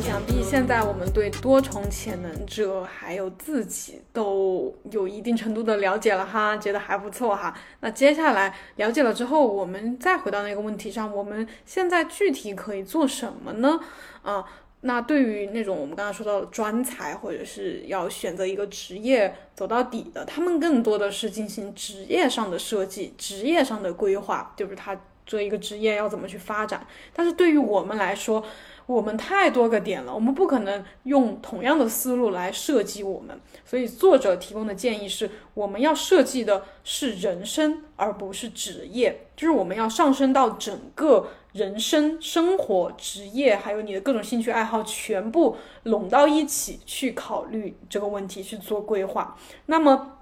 [0.00, 7.54] 想必现在我们对多重潜能者还有自己都有一定程度的了解了哈，觉得还不错哈。
[7.80, 13.80] 那接下来了解了之后，我们再回到那个问题上，我们现在具体可以做什么呢？
[14.22, 14.44] 啊，
[14.82, 26.86] 那对于那种我们刚才说到的专才，或者是要选择一个职业走到底的，他们更多的是进行职业上的设计、职业上的规划，就是他做一个职业要怎么去发展。
[27.12, 28.44] 但是对于我们来说，
[28.88, 49.36] 我们太多个点了，我们不可能用同样的思路来设计我们，所以作者提供的建议是，我们要设计的是人生，而不是职业，就是我们要上升到整个人生、生活、职业，还有你的各种兴趣爱好，全部拢到一起去考虑这个问题，去做规划。
[49.66, 50.12] 那么，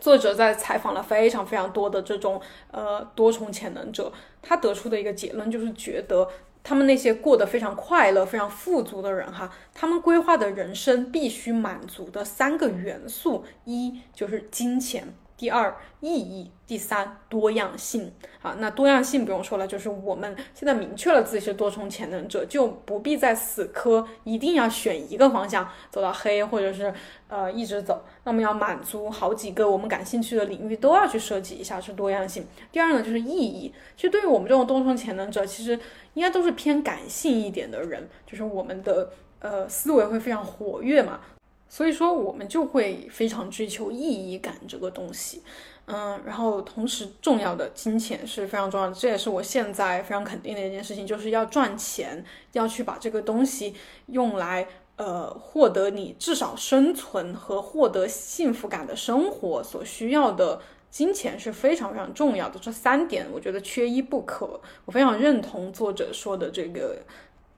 [0.00, 2.40] 作者在采访了非常非常多的这种
[2.70, 4.10] 呃多重潜能者，
[4.40, 6.26] 他得出的一个结论就是觉得。
[6.68, 15.14] 他们那些过得非常快乐、非常富足的人，哈，他们规划的人生必须满足的三个元素，一就是金钱。
[15.36, 18.10] 第二意义，第三多样性
[18.40, 26.92] 啊，那多样性不用说了，就是我们现在明确了自己是多重潜能者，就不必再死磕，一定要选一个方向走到黑，或者是
[27.28, 28.02] 呃一直走。
[28.24, 32.46] 那么要满足好几个我们感兴趣的领域，都要去设计一下是多样性。
[32.72, 35.78] 第二呢，就是意义，其实对于我们这种多重潜能者，其实
[36.14, 39.10] 应该都是偏感性一点的人，就是我们的
[39.40, 41.20] 呃思维会非常活跃嘛。
[41.68, 45.42] 所以说我们就会非常追求意义感这个东西。
[45.88, 53.72] 嗯，然后同时重要的金钱是非常重要的，这也是我现在非常肯定的一件事情，就是要赚钱，要去把这个东西
[54.06, 60.60] 用来呃获得你至少生存和获得幸福感的生活所需要的
[60.90, 62.58] 金钱是非常非常重要的。
[62.58, 66.98] 这三点我觉得缺一不可，我非常认同作者说的这个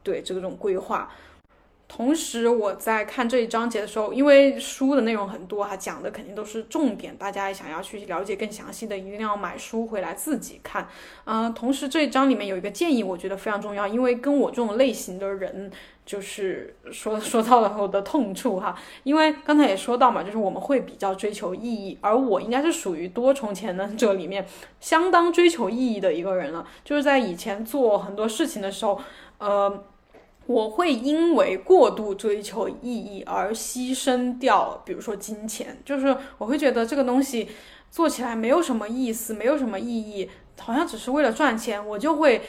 [0.02, 1.11] 对这种规划。
[1.89, 10.86] 同时，我在看这一章节的时候，因为书的内容很多哈，讲的肯定都是重点，大家想要去了解更详细的，一定要买书回来自己看。
[11.24, 15.70] 嗯，同时这一章里面有一个建议，我觉得非常重要，因为跟我这种类型的人，
[16.05, 18.78] 就是说说到了我的痛处哈。
[19.03, 24.47] 因为刚才也说到嘛，就是我们会比较追求意义，而我应该是属于多重潜能者里面
[24.78, 26.66] 相当追求意义的一个人了。
[26.84, 29.01] 就是在以前做很多事情的时候，
[29.39, 29.84] 呃。
[30.49, 37.49] 我会因为过度追求意义而牺牲掉，比如说金钱，就是我会觉得这个东西
[37.90, 40.28] 做起来没有什么意思，没有什么意义，
[40.59, 42.40] 好像只是为了赚钱，我就会。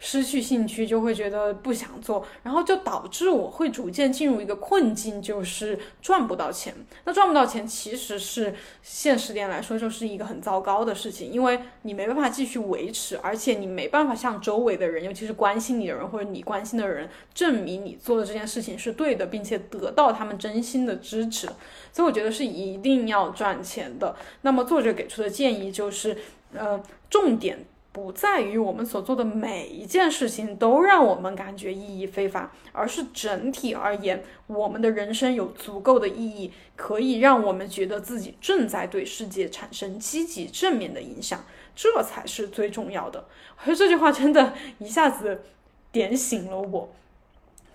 [0.00, 6.72] 失去兴趣就会觉得不想做，然后就导致我会逐渐进入一个困境，就是赚不到钱。
[7.04, 21.48] 那赚不到钱其实是现实点来说就是一个很糟糕的事情，因为你没办法继续维持，而且你没办法向周围的人，尤其是关心你的人或者你关心的人，证明你做的这件事情是对的，并且得到他们真心的支持。
[21.92, 24.14] 所以我觉得是一定要赚钱的。
[24.42, 26.16] 那么作者给出的建议就是，
[26.54, 26.80] 呃，
[27.10, 27.66] 重点。
[27.90, 43.26] 不在于我们所做的每一件事情都让我们感觉意义非凡，而是整体而言，我们的人生有足够的意义，可以让我们觉得自己正在对世界产生积极正面的影响，这才是最重要的。
[43.58, 45.42] 我觉得这句话真的一下子
[45.90, 46.92] 点醒了我。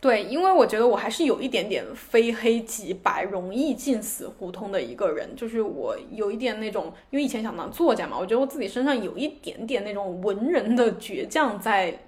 [0.03, 12.01] 对，因为我觉得我还是有一点点非黑即白、容易进死胡同的一个人，就是我有一点那种，因为以前想当作家嘛，我觉得我自己身上有一点点那种文人的倔强在，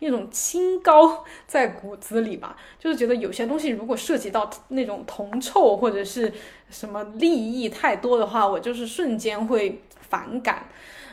[0.00, 6.32] 那种清高在骨子里吧，就是觉得有些东西如果涉及到那种铜臭或者是
[6.68, 10.66] 什么利益太多的话，我就是瞬间会反感。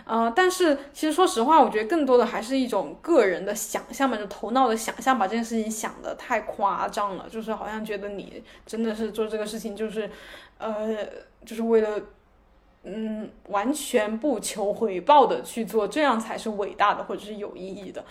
[0.05, 10.09] 呃，但是其实说实话，我觉得更多的还是一种个人的想象嘛，就头脑的想象，把这件事情想的太夸张了，就是好像觉得你真的是做这个事情，就是，
[10.57, 10.97] 呃，
[11.45, 12.01] 就是为了，
[12.83, 18.03] 嗯，完全不求回报的去做，这样才是伟大的或者是有意义的，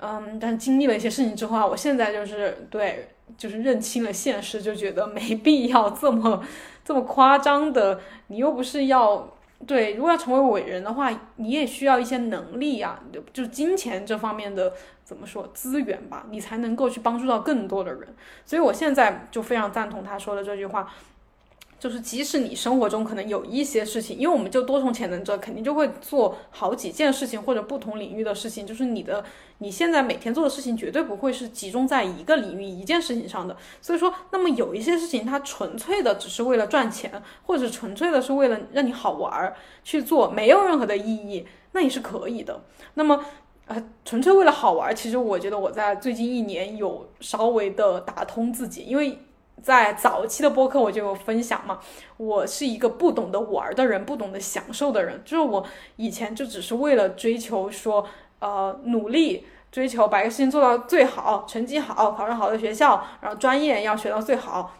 [0.00, 6.42] 嗯，但经历了一些事情之后啊，我现在就是对，就是认清了现实，就觉得没必要这么
[6.84, 9.37] 这么夸张的，你又不是要。
[9.66, 14.72] 对，如果要成为伟人的话，你也需要一些能力啊，就就是金钱这方面的
[15.04, 18.14] 怎么说资源吧，你才能够去帮助到更多的人。
[18.44, 20.88] 所以我现在就非常赞同他说的这句话。
[21.78, 28.66] 就是即使你生活中可能有一些事情，因为我们就多重潜能者，肯定就会做好几件事情或者不同领域的事情。
[28.66, 29.24] 就是你的
[29.58, 33.56] 你现在每天做的事情绝对不会是集中在一个领域一件事情上的。
[33.80, 39.54] 所以说，那么有一些事情它纯粹的只是为了赚钱，或者纯粹的是为了让你好玩儿
[39.84, 42.64] 去做，没有任何的意义，那也是可以的。
[42.94, 43.24] 那么
[43.66, 49.20] 呃，纯粹为了好玩，其实我觉得我在最近一年有稍微的打通自己，因为。
[49.62, 51.78] 在早期的播客我就有分享嘛，
[52.16, 55.64] 我是一个不懂得玩的人，不懂得享受的人，就是我
[55.96, 58.06] 以前就只是为了追求说，
[58.38, 64.72] 呃，努力追求把一个事情做到最好，成绩好，考上好的学校，然后专业要学到最好，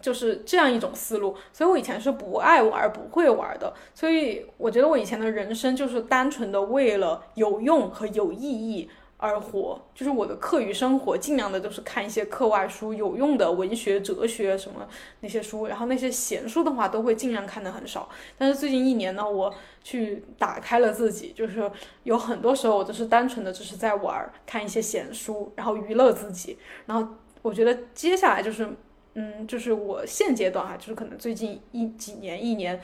[0.00, 1.36] 就是这样一种思路。
[1.52, 3.72] 所以我以前是不爱玩、不会玩的。
[3.94, 8.88] 所以我觉得我以前的人生就是单纯的为了有用和有意义。
[9.16, 14.86] 而活就是我的课余生活，尽量的都是看一些课外书，有用的文学、哲学什么
[15.20, 15.66] 那些书。
[15.66, 18.08] 然后那些闲书的话，都会尽量看的很少。
[18.36, 21.70] 但是最近一年呢，我去打开了自己，就是
[22.02, 26.58] 有很多时候我都是单纯的只是在玩，看一些闲书，然后娱乐自己。
[26.86, 28.68] 然后我觉得接下来就是，
[29.14, 32.80] 嗯，就是我现阶段哈，就是可能最近一几年一年。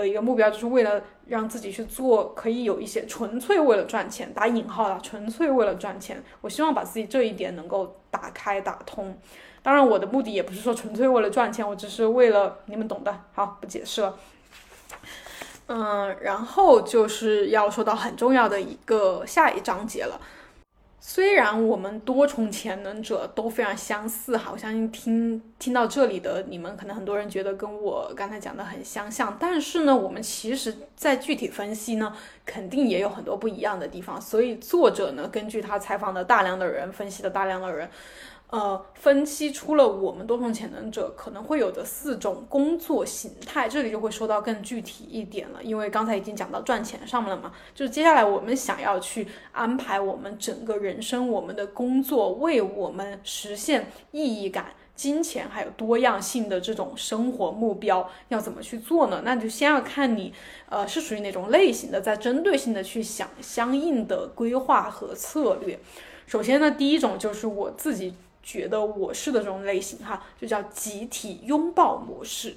[0.00, 6.22] 的一个目标，就是为了让自己去做，可以有一些纯粹为了赚钱（打引号的纯粹为了赚钱）。
[6.42, 9.16] 我希望把自己这一点能够打开打通。
[9.62, 13.20] 当然，我的目的也不是说纯粹为了赚钱，我只是为了你们懂的。
[13.32, 14.18] 好，不解释了。
[15.68, 20.20] 嗯，然后就是要说到很重要的一个下一章节了。
[21.06, 34.18] 虽然我们多重潜能者都非常相似，哈，我相信听听到这里的你们，可能很多人觉得跟我刚才讲的很相像，但是呢，我们其实在具体分析呢，肯定也有很多不一样的地方。
[34.18, 37.86] 所以作者呢，根据他采访的大量的人，分析的大量的人。
[38.54, 45.60] 呃，分析出了我们多重潜能者可能会有的四种工作形态，这里就会说到更具体一点了。
[45.60, 59.22] 因为刚才已经讲到赚钱上面了嘛，就是接下来我们想要去安排我们整个人生，我们的工作为我们实现意义感、金钱还有多样性的这种生活目标，要怎么去做呢？
[59.24, 60.32] 那就先要看你，
[60.68, 65.80] 呃，是属于哪种类型的，在针对性的去想相应的规划和策略。
[66.28, 68.14] 首先呢，第一种就是我自己。
[68.44, 72.54] 觉得我是的这种类型哈，就叫集体拥抱模式。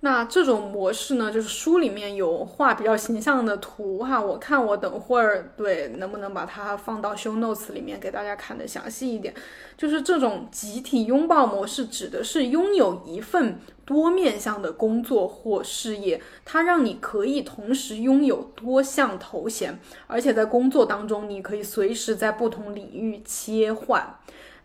[0.00, 4.20] 那这种模式呢，就是书里面有画比较形象的图哈。
[4.20, 9.34] 我看我等会儿对能不能把它放到 show notes 里面给大家看的详细一点。
[9.76, 24.16] 就是这种集体拥抱模式，指的是拥有一份多面向的工作或事业，它让你可以同时拥有多项头衔，而且在工作当中，你可以随时在不同领域切换。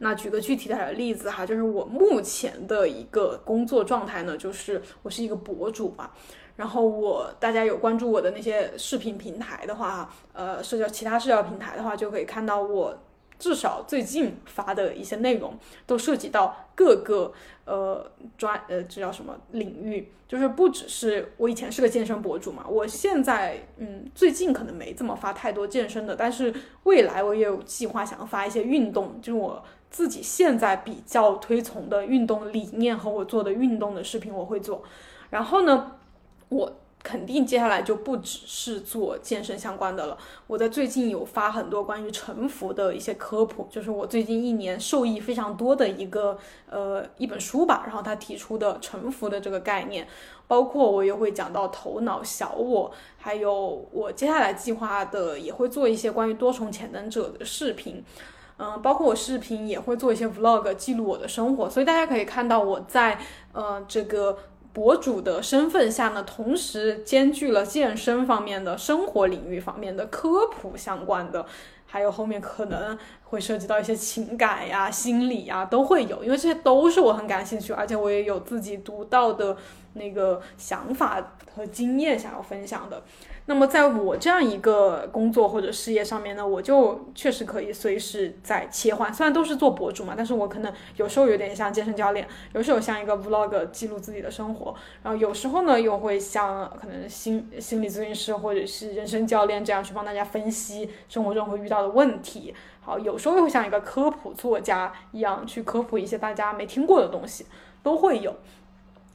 [0.04, 6.12] 那举个具体的例子哈，就是我目前的一个工作状态呢，就是我是一个博主嘛。
[6.58, 12.96] 然后我大家有关注我的那些视频平台的话，呃，社交其他社交平台的话，就可以看到我
[13.40, 17.34] 至少最近发的一些内容都涉及到各个
[17.66, 29.64] 呃专呃这叫什么领域，就是不只是我以前是个健身博主嘛，我现在嗯最近可能没怎么发太多健身的，但是未来我也有计划想要发一些运动，就是我。
[29.94, 34.82] 自己现在比较推崇的运动理念和我做的运动的视频我会做，
[35.30, 35.92] 然后呢，
[36.50, 36.74] 我
[37.04, 40.18] 肯定接下来就不只是做健身相关的了。
[40.48, 46.40] 我在最近有发很多关于沉浮的一些科普，就是我最近一年受益非常多的一个
[46.72, 50.08] 呃一本书吧，然后他提出的沉浮的这个概念，
[50.48, 58.04] 包括我也会讲到头脑小我，还有我接下来计划的也会做一些关于多重潜能者的视频。
[58.58, 63.20] 嗯，包括我视频也会做一些 vlog 记录我的生活，所以大家可以看到我在
[63.52, 64.38] 呃这个
[64.72, 71.46] 博主的身份下呢，同时兼具了健身方面的生活领域方面的科普相关的，
[71.86, 79.58] 还有后面可能会涉及到一些情感呀、心理呀都会有，因为这些都是我很感兴趣，而且我也有自己独到的
[79.94, 83.04] 那个想法和经验想要分享的。
[83.46, 89.14] 那么，在我这样一个工作或者事业上面呢，我就确实可以随时在切换。
[89.14, 94.74] 虽然都是做博主嘛，但是我可能有时候有点像健身教练，有时候像一个 vlog 记录自己的生活，
[95.04, 102.54] 然后有时候呢又会像可能心心理咨询师或者是人生教练这样去帮大家分析生活中会遇到的问题。
[102.80, 107.46] 好，有时候又会像一个科普作家一样去科普一些大家没听过的东西，
[107.82, 108.34] 都会有。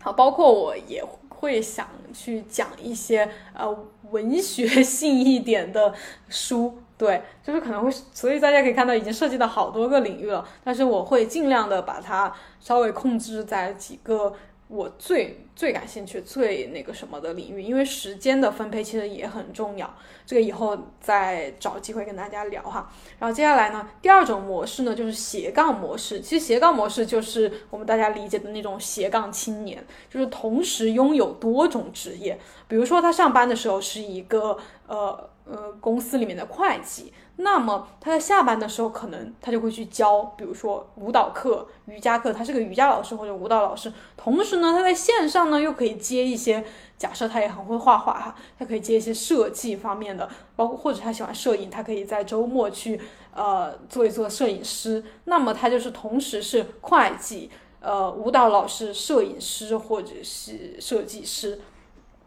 [0.01, 3.77] 好，包括我也会想去讲一些呃
[4.11, 5.93] 文学性一点的
[6.29, 14.35] 书，对，就是可能会，所以大家可以看到已经涉及到好多个领域了，但是我会尽量的把它稍微控制在几个。
[14.69, 19.93] 我最最感兴趣、最那个什么的领域，因为时间的分配其实也很重要。
[20.27, 22.93] 这个以后再找机会跟大家聊哈。
[23.19, 26.21] 然后接下来呢，第二种模式呢就是斜杠模式。
[26.21, 32.39] 其实斜杠模式就是我们大家理解的那种斜杠青年，就是同时拥有多种职业。
[32.69, 37.13] 比如说他上班的时候是一个呃呃公司里面的会计。
[37.41, 43.93] 那么他在下班的时候，可能他就会去教，比如说舞蹈课、瑜伽课，他是个瑜伽老师或者舞蹈老师。
[44.17, 46.65] 同时呢，他在线上呢又可以接一些，
[46.97, 53.01] 假设他也很会画画哈，他可以接一些设计方面的，包括或者他喜欢摄影，他可以在周末去
[53.33, 55.05] 呃做一做摄影师。
[55.27, 57.49] 那么他就是同时是会计、
[57.81, 61.61] 呃舞蹈老师、摄影师或者是设计师，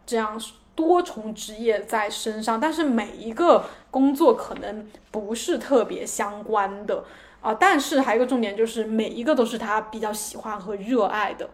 [0.06, 0.40] 这样。
[0.74, 7.04] 多重职业在身上，但是每一个工作可能不是特别相关的
[7.40, 7.52] 啊。
[7.52, 11.50] 但是还有一个重点就是，每一个都是他比较喜欢和热爱的，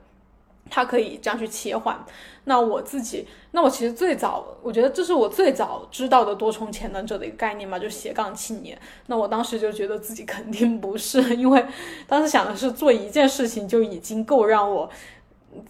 [0.71, 2.05] 他可以这样去切换。
[2.45, 8.79] 那我自己，那我其实最早，我觉得这是我最早知道的多重潜能者的一个概念嘛，就斜杠青年。
[9.07, 11.66] 那我当时就觉得自己肯定不是，因为
[12.07, 14.89] 当时想的是做一件事情就已经够让我。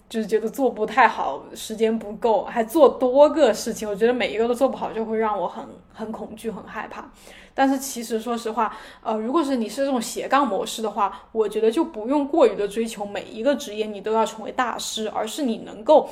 [0.07, 7.09] 就是觉得做不太好，时间不够，还做多个事情，我觉得每一个都做不好，就会让我很很恐惧、很害怕。
[7.53, 16.09] 但是其实说实话，呃，如果是你是这种斜杠模式的话，我觉得就不用过于的追求每一个职业你都要成为大师，而是你能够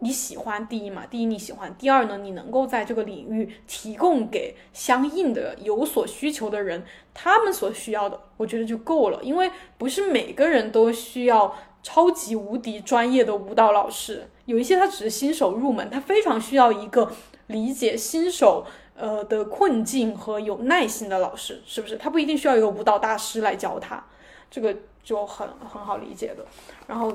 [0.00, 6.84] 你喜欢第一嘛，第一你喜欢，第二呢，你能够在这个领域提供给相应的有所需求的人
[7.14, 9.18] 他们所需要的，我觉得就够了。
[9.22, 11.54] 因为不是每个人都需要。
[11.86, 17.12] 超级无敌专业的舞蹈老师，有一些他只是新手入门，他非常需要一个
[17.46, 18.66] 理解新手
[18.96, 21.96] 呃的困境和有耐心的老师，是不是？
[21.96, 24.04] 他不一定需要一个舞蹈大师来教他，
[24.50, 24.74] 这个
[25.04, 26.44] 就很很好理解的。
[26.88, 27.12] 然后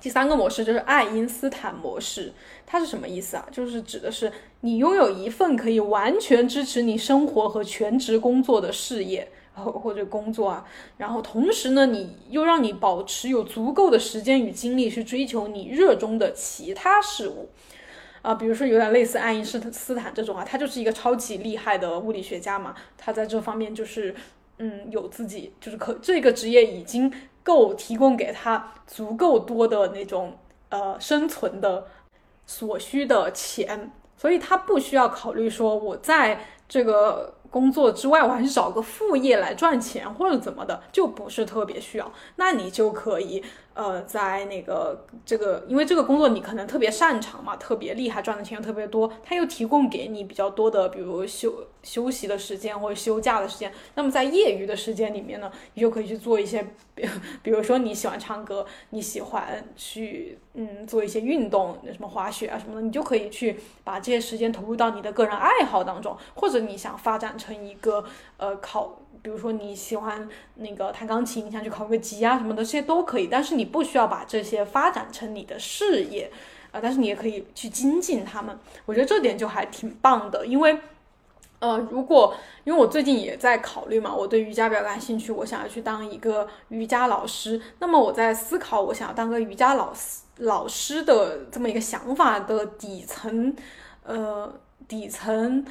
[0.00, 2.32] 第三个模式就是爱因斯坦模式，
[2.64, 3.46] 它是什么意思啊？
[3.52, 4.32] 就是指的是
[4.62, 9.30] 你拥有一份可以完全支持你生活和全职工作的事业。
[9.54, 10.64] 或或者工作啊，
[10.96, 17.50] 然后同时呢，你又让你保持有足够的时间与精力去追求你热衷的其他事物，
[18.22, 24.14] 啊，比如说有点类似爱因斯斯坦这种啊，他就是一个超级厉害的物理学家嘛，他在这方面就是
[24.58, 30.38] 嗯有自己就是可这个职业已经够提供给他足够多的那种
[30.68, 31.86] 呃生存的
[32.46, 37.34] 所需的钱，所以他不需要考虑说我在这个。
[37.50, 42.12] 工作之外，我还是找个副业来赚钱或者怎么的，就不是特别需要。
[42.36, 43.42] 那你就可以。
[43.72, 53.72] 呃，在那个这个，因为这个工作你可能特别擅长嘛，特别厉害，赚的钱又特别多，他又提供给你比较多的，比如休休息的时间或者休假的时间。
[53.94, 56.66] 那么在业余的时间里面呢，你就可以去做一些，
[57.42, 68.04] 比如说你喜欢唱歌，你喜欢去嗯做一些运动，什么滑雪啊什么的，你就可以去把这些时间投入到你的个人爱好当中，或者你想发展成一个
[68.36, 68.98] 呃考。
[69.22, 73.26] 比如说你喜欢那个弹钢琴，你想去考个级啊什么的，这些都可以。
[73.26, 76.32] 但是你不需要把这些发展成你的事业，
[76.70, 78.58] 啊，但是你也可以去精进他们。
[78.86, 80.80] 我觉得这点就还挺棒的，因为，
[81.58, 82.34] 呃，如果
[82.64, 87.60] 因为我最近也在考虑嘛，我对瑜伽比较感兴趣，我想要去当一个瑜伽老师。
[87.78, 93.54] 那么我在思考，我想要当个瑜伽老师老师的这么一个想法的底层，
[94.02, 94.50] 呃，
[94.88, 95.62] 底层。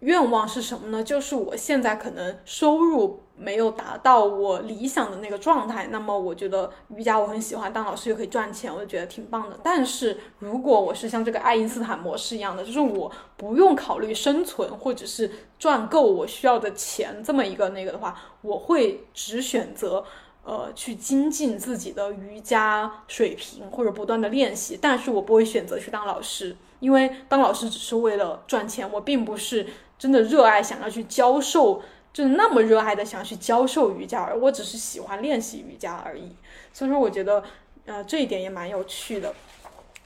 [0.00, 1.04] 愿望是什么呢？
[1.04, 9.58] 就是我现在可能收入没有达到我理想的那个状态，那么我觉得瑜伽我很喜欢，当老师又可以赚钱，我就觉得挺棒的。
[9.62, 20.02] 但是如果我是像这个爱因斯坦模式一样的，就是我不用考虑生存或者是赚够我需要的钱这么一个那个的话，我会只选择
[20.44, 29.66] 呃去精进自己的瑜伽水平或者不断的练习，但是我不会选择去当老师，因为当老师只是为了赚钱，我并不是。
[30.00, 36.34] 真的热爱想要去教授，就那么热爱的想要去教授瑜伽，而我只是喜欢练习瑜伽而已。
[36.72, 37.44] 所以说，我觉得，
[37.84, 39.34] 呃，这一点也蛮有趣的。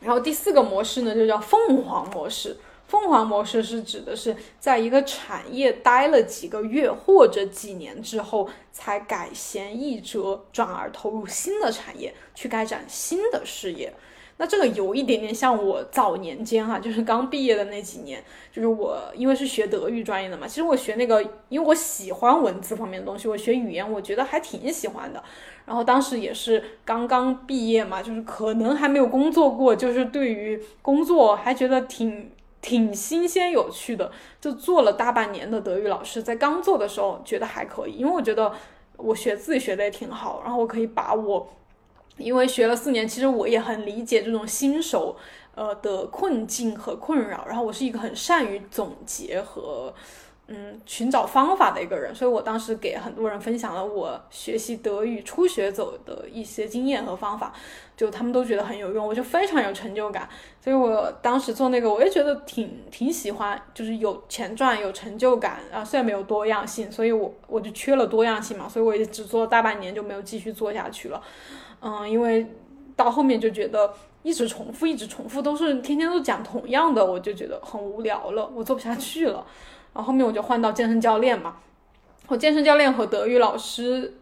[0.01, 2.57] 然后第四个模式呢，就叫凤凰模式。
[2.89, 13.95] 凤凰模式是指的是在一个产业待了几个月或者几年之后，才改弦易辙，转而投入新的产业，去开展新的事业。
[14.37, 25.23] 那这个有一点点像我早年间哈，就是刚毕业的那几年，就是我因为是学德语专业的嘛，其实我学那个，因为我喜欢文字方面的东西，我学语言我觉得还挺喜欢的。
[25.65, 34.11] 然后当时也是刚刚毕业嘛，就是可能还没有工作过，就是对于工作还觉得挺挺新鲜有趣的，
[34.41, 36.21] 就做了大半年的德语老师。
[36.21, 38.53] 在刚做的时候觉得还可以，因为我觉得
[38.97, 41.49] 我学自己学的也挺好，然后我可以把我。
[42.17, 45.17] 因为学了四年，其实我也很理解这种新手，
[45.55, 47.45] 呃的困境和困扰。
[47.49, 49.93] 然后我是一个很善于总结和，
[50.47, 52.15] 嗯，寻找方法的一个人。
[52.15, 57.53] 所以我当时给很多人分享了我学习德语初学走的一些经验和方法，
[57.97, 60.29] 就他们都觉得很有用，我就非常有成就感。
[60.61, 65.61] 所以我当时做那个，我也觉得挺挺喜欢，就是有钱赚，有成就感。
[65.73, 71.21] 啊，虽然没有多样性，所以我我就缺了多样性嘛，所以我也只做了大半年就没有继续做下去了。
[71.87, 72.47] 嗯，因为
[72.97, 79.45] 到后面就觉得一直重复，一直重复，都是天天都讲同样的，我就觉得很无聊了，我做不下去了。
[79.93, 81.57] 然后后面我就换到健身教练嘛，
[82.27, 84.15] 我健身教练和德育老师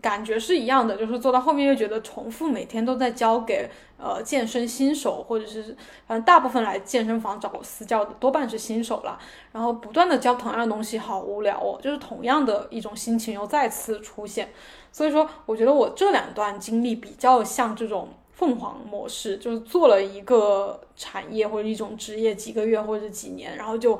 [0.00, 9.18] 感觉是一样的，就是做到后面又觉得重复，每天都在教给呃健身新手，或者是反正大部分来健身房找私教的多半是新手了，
[9.52, 14.50] 然后不断的教同样的东西，好无聊哦，就是同样的一种心情又再次出现。
[14.92, 23.98] 所以说，我觉得我这两段经历比较像这种凤凰模式，就是做了一个产业或者一种职业几个月或者几年，然后就，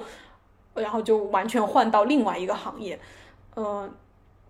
[0.75, 2.99] 然后就完全换到另外一个行业。
[3.57, 3.93] 嗯，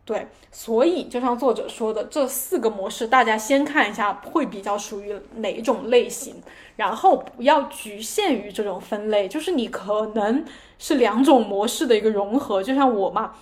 [0.05, 0.27] 对。
[0.51, 6.37] 所以就像作者说的，这四个模式，大家先看一下会比较属于哪种类型，
[6.77, 10.45] 然后不要局限于这种分类，就是你可能
[10.79, 13.35] 是两种模式的一个融合，就像我嘛。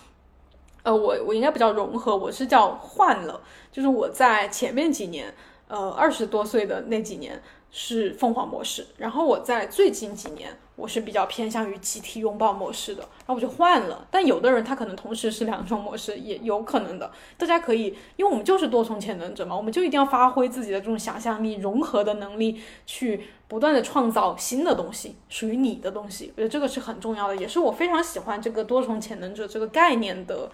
[0.84, 3.40] 呃，我我应该不叫融合，我是叫换了。
[3.70, 5.32] 就是我在前面几年，
[5.68, 7.40] 呃，二十多岁的那几年
[7.73, 14.07] 是凤凰模式，然后我在最近几年，我是比较偏向于集体拥抱模式的，然后我就换了。
[14.11, 17.11] 但有的人他可能同时是两种模式，也有可能的。
[17.37, 23.25] 大家可以，因为我们就是多重潜能者嘛，我们就一定要发挥自己的这种想象力、融合的能力去。
[23.49, 30.51] 不断的创造新的东西，属于你的东西，我觉得这个是很重要的，也是我非常喜欢这个多重潜能者这个概念的，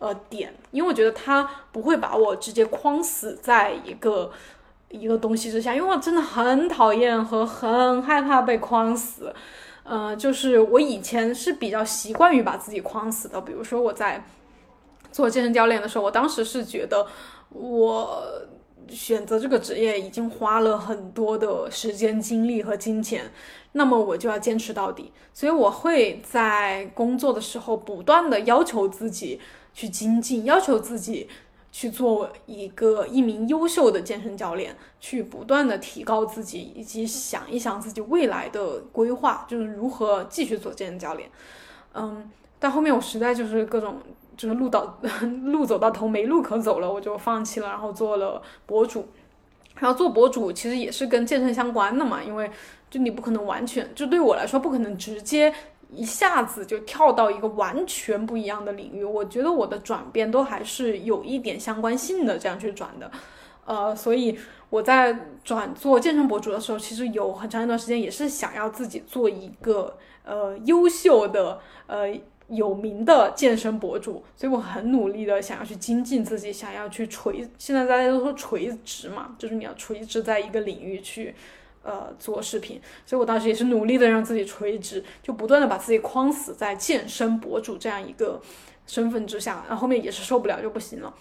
[0.00, 4.32] 呃点，因为我觉得他不会把我直接框死在一个
[4.90, 9.32] 一个东西之下，因为我真的很讨厌和很害怕被框死。
[9.82, 14.22] 呃，就是我以前是比较习惯于把自己框死的，比如说我在
[15.10, 17.06] 做健身教练的时候，我当时是觉得
[17.48, 18.22] 我
[18.88, 23.32] 选择这个职业已经花了很多的时间、精力和金钱，
[23.72, 29.40] 那么我就要坚持到底，所以我会在工作的时候不断的要求自己
[29.72, 31.28] 去精进，要求自己。
[31.72, 41.30] 去做一个一名优秀的健身教练，去不断的提高自己，以及想一想自己未来的规划，就是如何继续做健身教练。
[41.94, 43.98] 嗯，但后面我实在就是各种
[44.36, 44.98] 就是路到
[45.44, 49.06] 路走到头没路可走了，我就放弃了，然后做了博主。
[49.78, 52.50] 然后做博主其实也是跟健身相关的嘛，因为
[52.90, 55.54] 就你不可能完全就对我来说不可能直接。
[55.92, 63.10] 一下子就跳到一个完全不一样的领域，我觉得我的转变都还是有一点相关性的，这样去转的，
[63.64, 64.38] 呃，所以
[64.68, 72.06] 我在转做健身博主的时候，其实有很长一段时间也是想要自己做一个呃优秀的呃
[72.48, 81.34] 有名的健身博主，所以我很努力的想要去精进自己，想要去垂，现在大家都说垂直嘛，就是你要垂直在一个领域去。
[81.82, 88.40] 呃，做视频，所以我当时也是努力的让自己垂直，就不断的把自己框死在健身博主这样一个
[88.86, 91.14] 身份之下，然后后面也是受不了就不行了，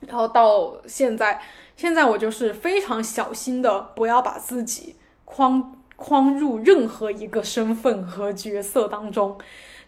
[0.00, 1.42] 然后到现在，
[1.76, 9.36] 现在我就是非常小心的，不要把自己框框入任何一个身份和角色当中，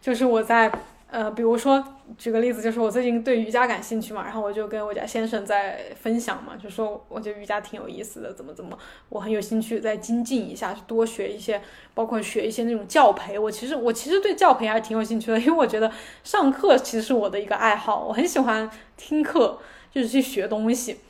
[0.01, 0.73] 就是我在。
[1.13, 1.85] 呃，比如说，
[2.17, 8.79] 举个例子，就是我最近对瑜伽感兴趣嘛，然后我就跟我家先生在分享嘛，就说我觉得瑜伽挺有意思的，怎么怎么，
[9.11, 11.61] 我很有兴趣再精进一下，多学一些，
[11.93, 13.39] 包括学一些那种教培。
[13.39, 15.93] 我其实我其实对教培还是挺有兴趣的，因为我觉得
[16.25, 19.59] 上课其实是我的一个爱好，我很喜欢听课，
[19.93, 21.01] 就是去学东西。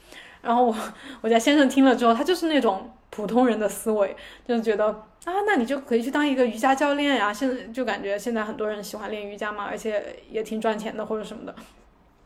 [0.43, 0.75] 然后我
[1.21, 5.05] 我家先生听了之后，他就是那种普通人的思维，就是觉得。
[5.25, 7.33] 啊，那你就可以去当一个瑜伽教练呀！
[7.33, 11.55] 现在就感觉现在很多人喜欢练瑜伽嘛，而且也挺赚钱的或者什么的，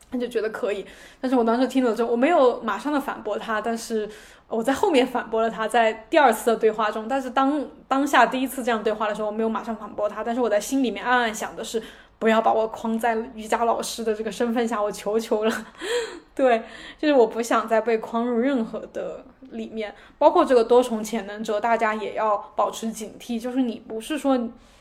[0.09, 0.83] 他就觉得可以。
[1.21, 4.09] 但是我当时听了之后，我没有马上的反驳他，但是
[4.47, 7.07] 我在后面反驳了他，在第二次的对话中。
[7.07, 11.79] 但是当当下第一次这样对话的时候，我没有马上反驳他，但是我在心里面暗暗想的是，
[12.19, 15.65] 不要把我框在瑜伽老师的这个身份下，我求求了。
[16.35, 16.63] 对，
[16.97, 19.23] 就是我不想再被框入任何的。
[19.51, 23.39] 里面包括这个多重潜能者，大家也要保持警惕。
[23.39, 24.37] 就是你不是说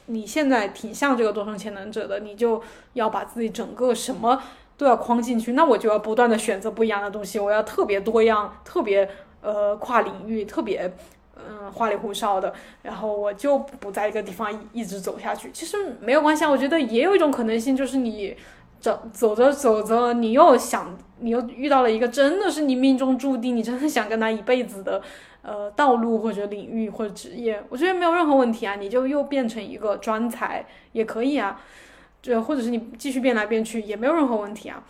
[0.06, 2.60] 你现在挺像这个多重潜能者的，你就
[2.94, 4.42] 要把自己整个什么
[4.76, 9.08] 都要框进去，那我就要不断的选择不一样的东西，我要特别多样、特别
[9.40, 10.92] 呃跨领域、特别
[11.36, 15.50] 嗯花里胡哨的，然后我就不在一个地方一直走下去。
[15.52, 18.36] 其实没有关系啊，我觉得也有一种可能性，就是你。
[18.78, 25.02] 走走着走着，你又想，你又遇到了一个真的是你命中注定，你真的想跟他一辈子的，
[25.40, 31.58] 呃，道路或者领域或者职业，我觉得没有任何问题啊，你就又变成一个专才也可以啊，
[32.20, 34.84] 这或者是你继续变来变去也没有任何问题啊。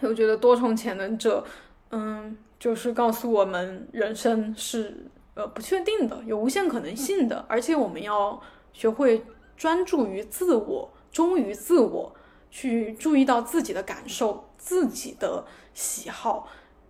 [0.00, 1.44] 我觉得多重潜能者，
[1.90, 8.40] 嗯，就是告诉我们人生是呃不确定的，有无限可能性的，而且我们要
[8.72, 9.24] 学会
[9.56, 12.14] 专注于自我，忠于自我。
[12.52, 16.48] 去注意到自己的感受、自己的喜好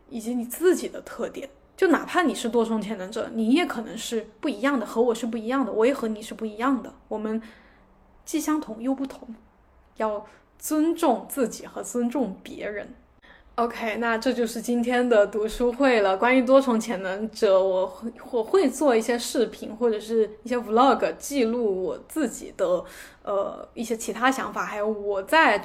[0.08, 1.50] 以及你自己的特点。
[1.76, 6.94] 就哪怕你是多重潜能者，你也可能是不一样的，和我是不一样的，我也和你是不一样的。
[7.08, 7.42] 我们
[8.24, 9.34] 既相同又不同，
[9.98, 10.24] 要
[10.58, 12.94] 尊重自己和尊重别人。
[13.60, 16.16] OK，那这就是今天的读书会了。
[16.16, 22.82] 关于多重潜能者，我会我会做一些视频或者是一些 Vlog，记录我自己的
[23.22, 25.62] 呃一些其他想法，还有我在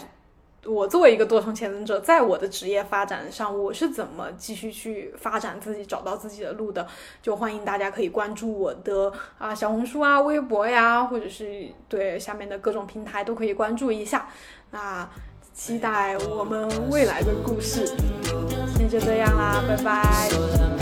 [0.65, 6.85] 我作为一个多重潜能者，在我的职业发展上，我是怎么继续去发展自己，找到自己的路的。
[7.21, 14.27] 就欢迎大家可以关注我的啊小红书啊、微博呀，或者是对下面的各种平台都可以关注一下。
[14.71, 15.09] 那。
[15.55, 17.85] 期待我们未来的故事，
[18.73, 20.74] 今天就这样啦，拜拜。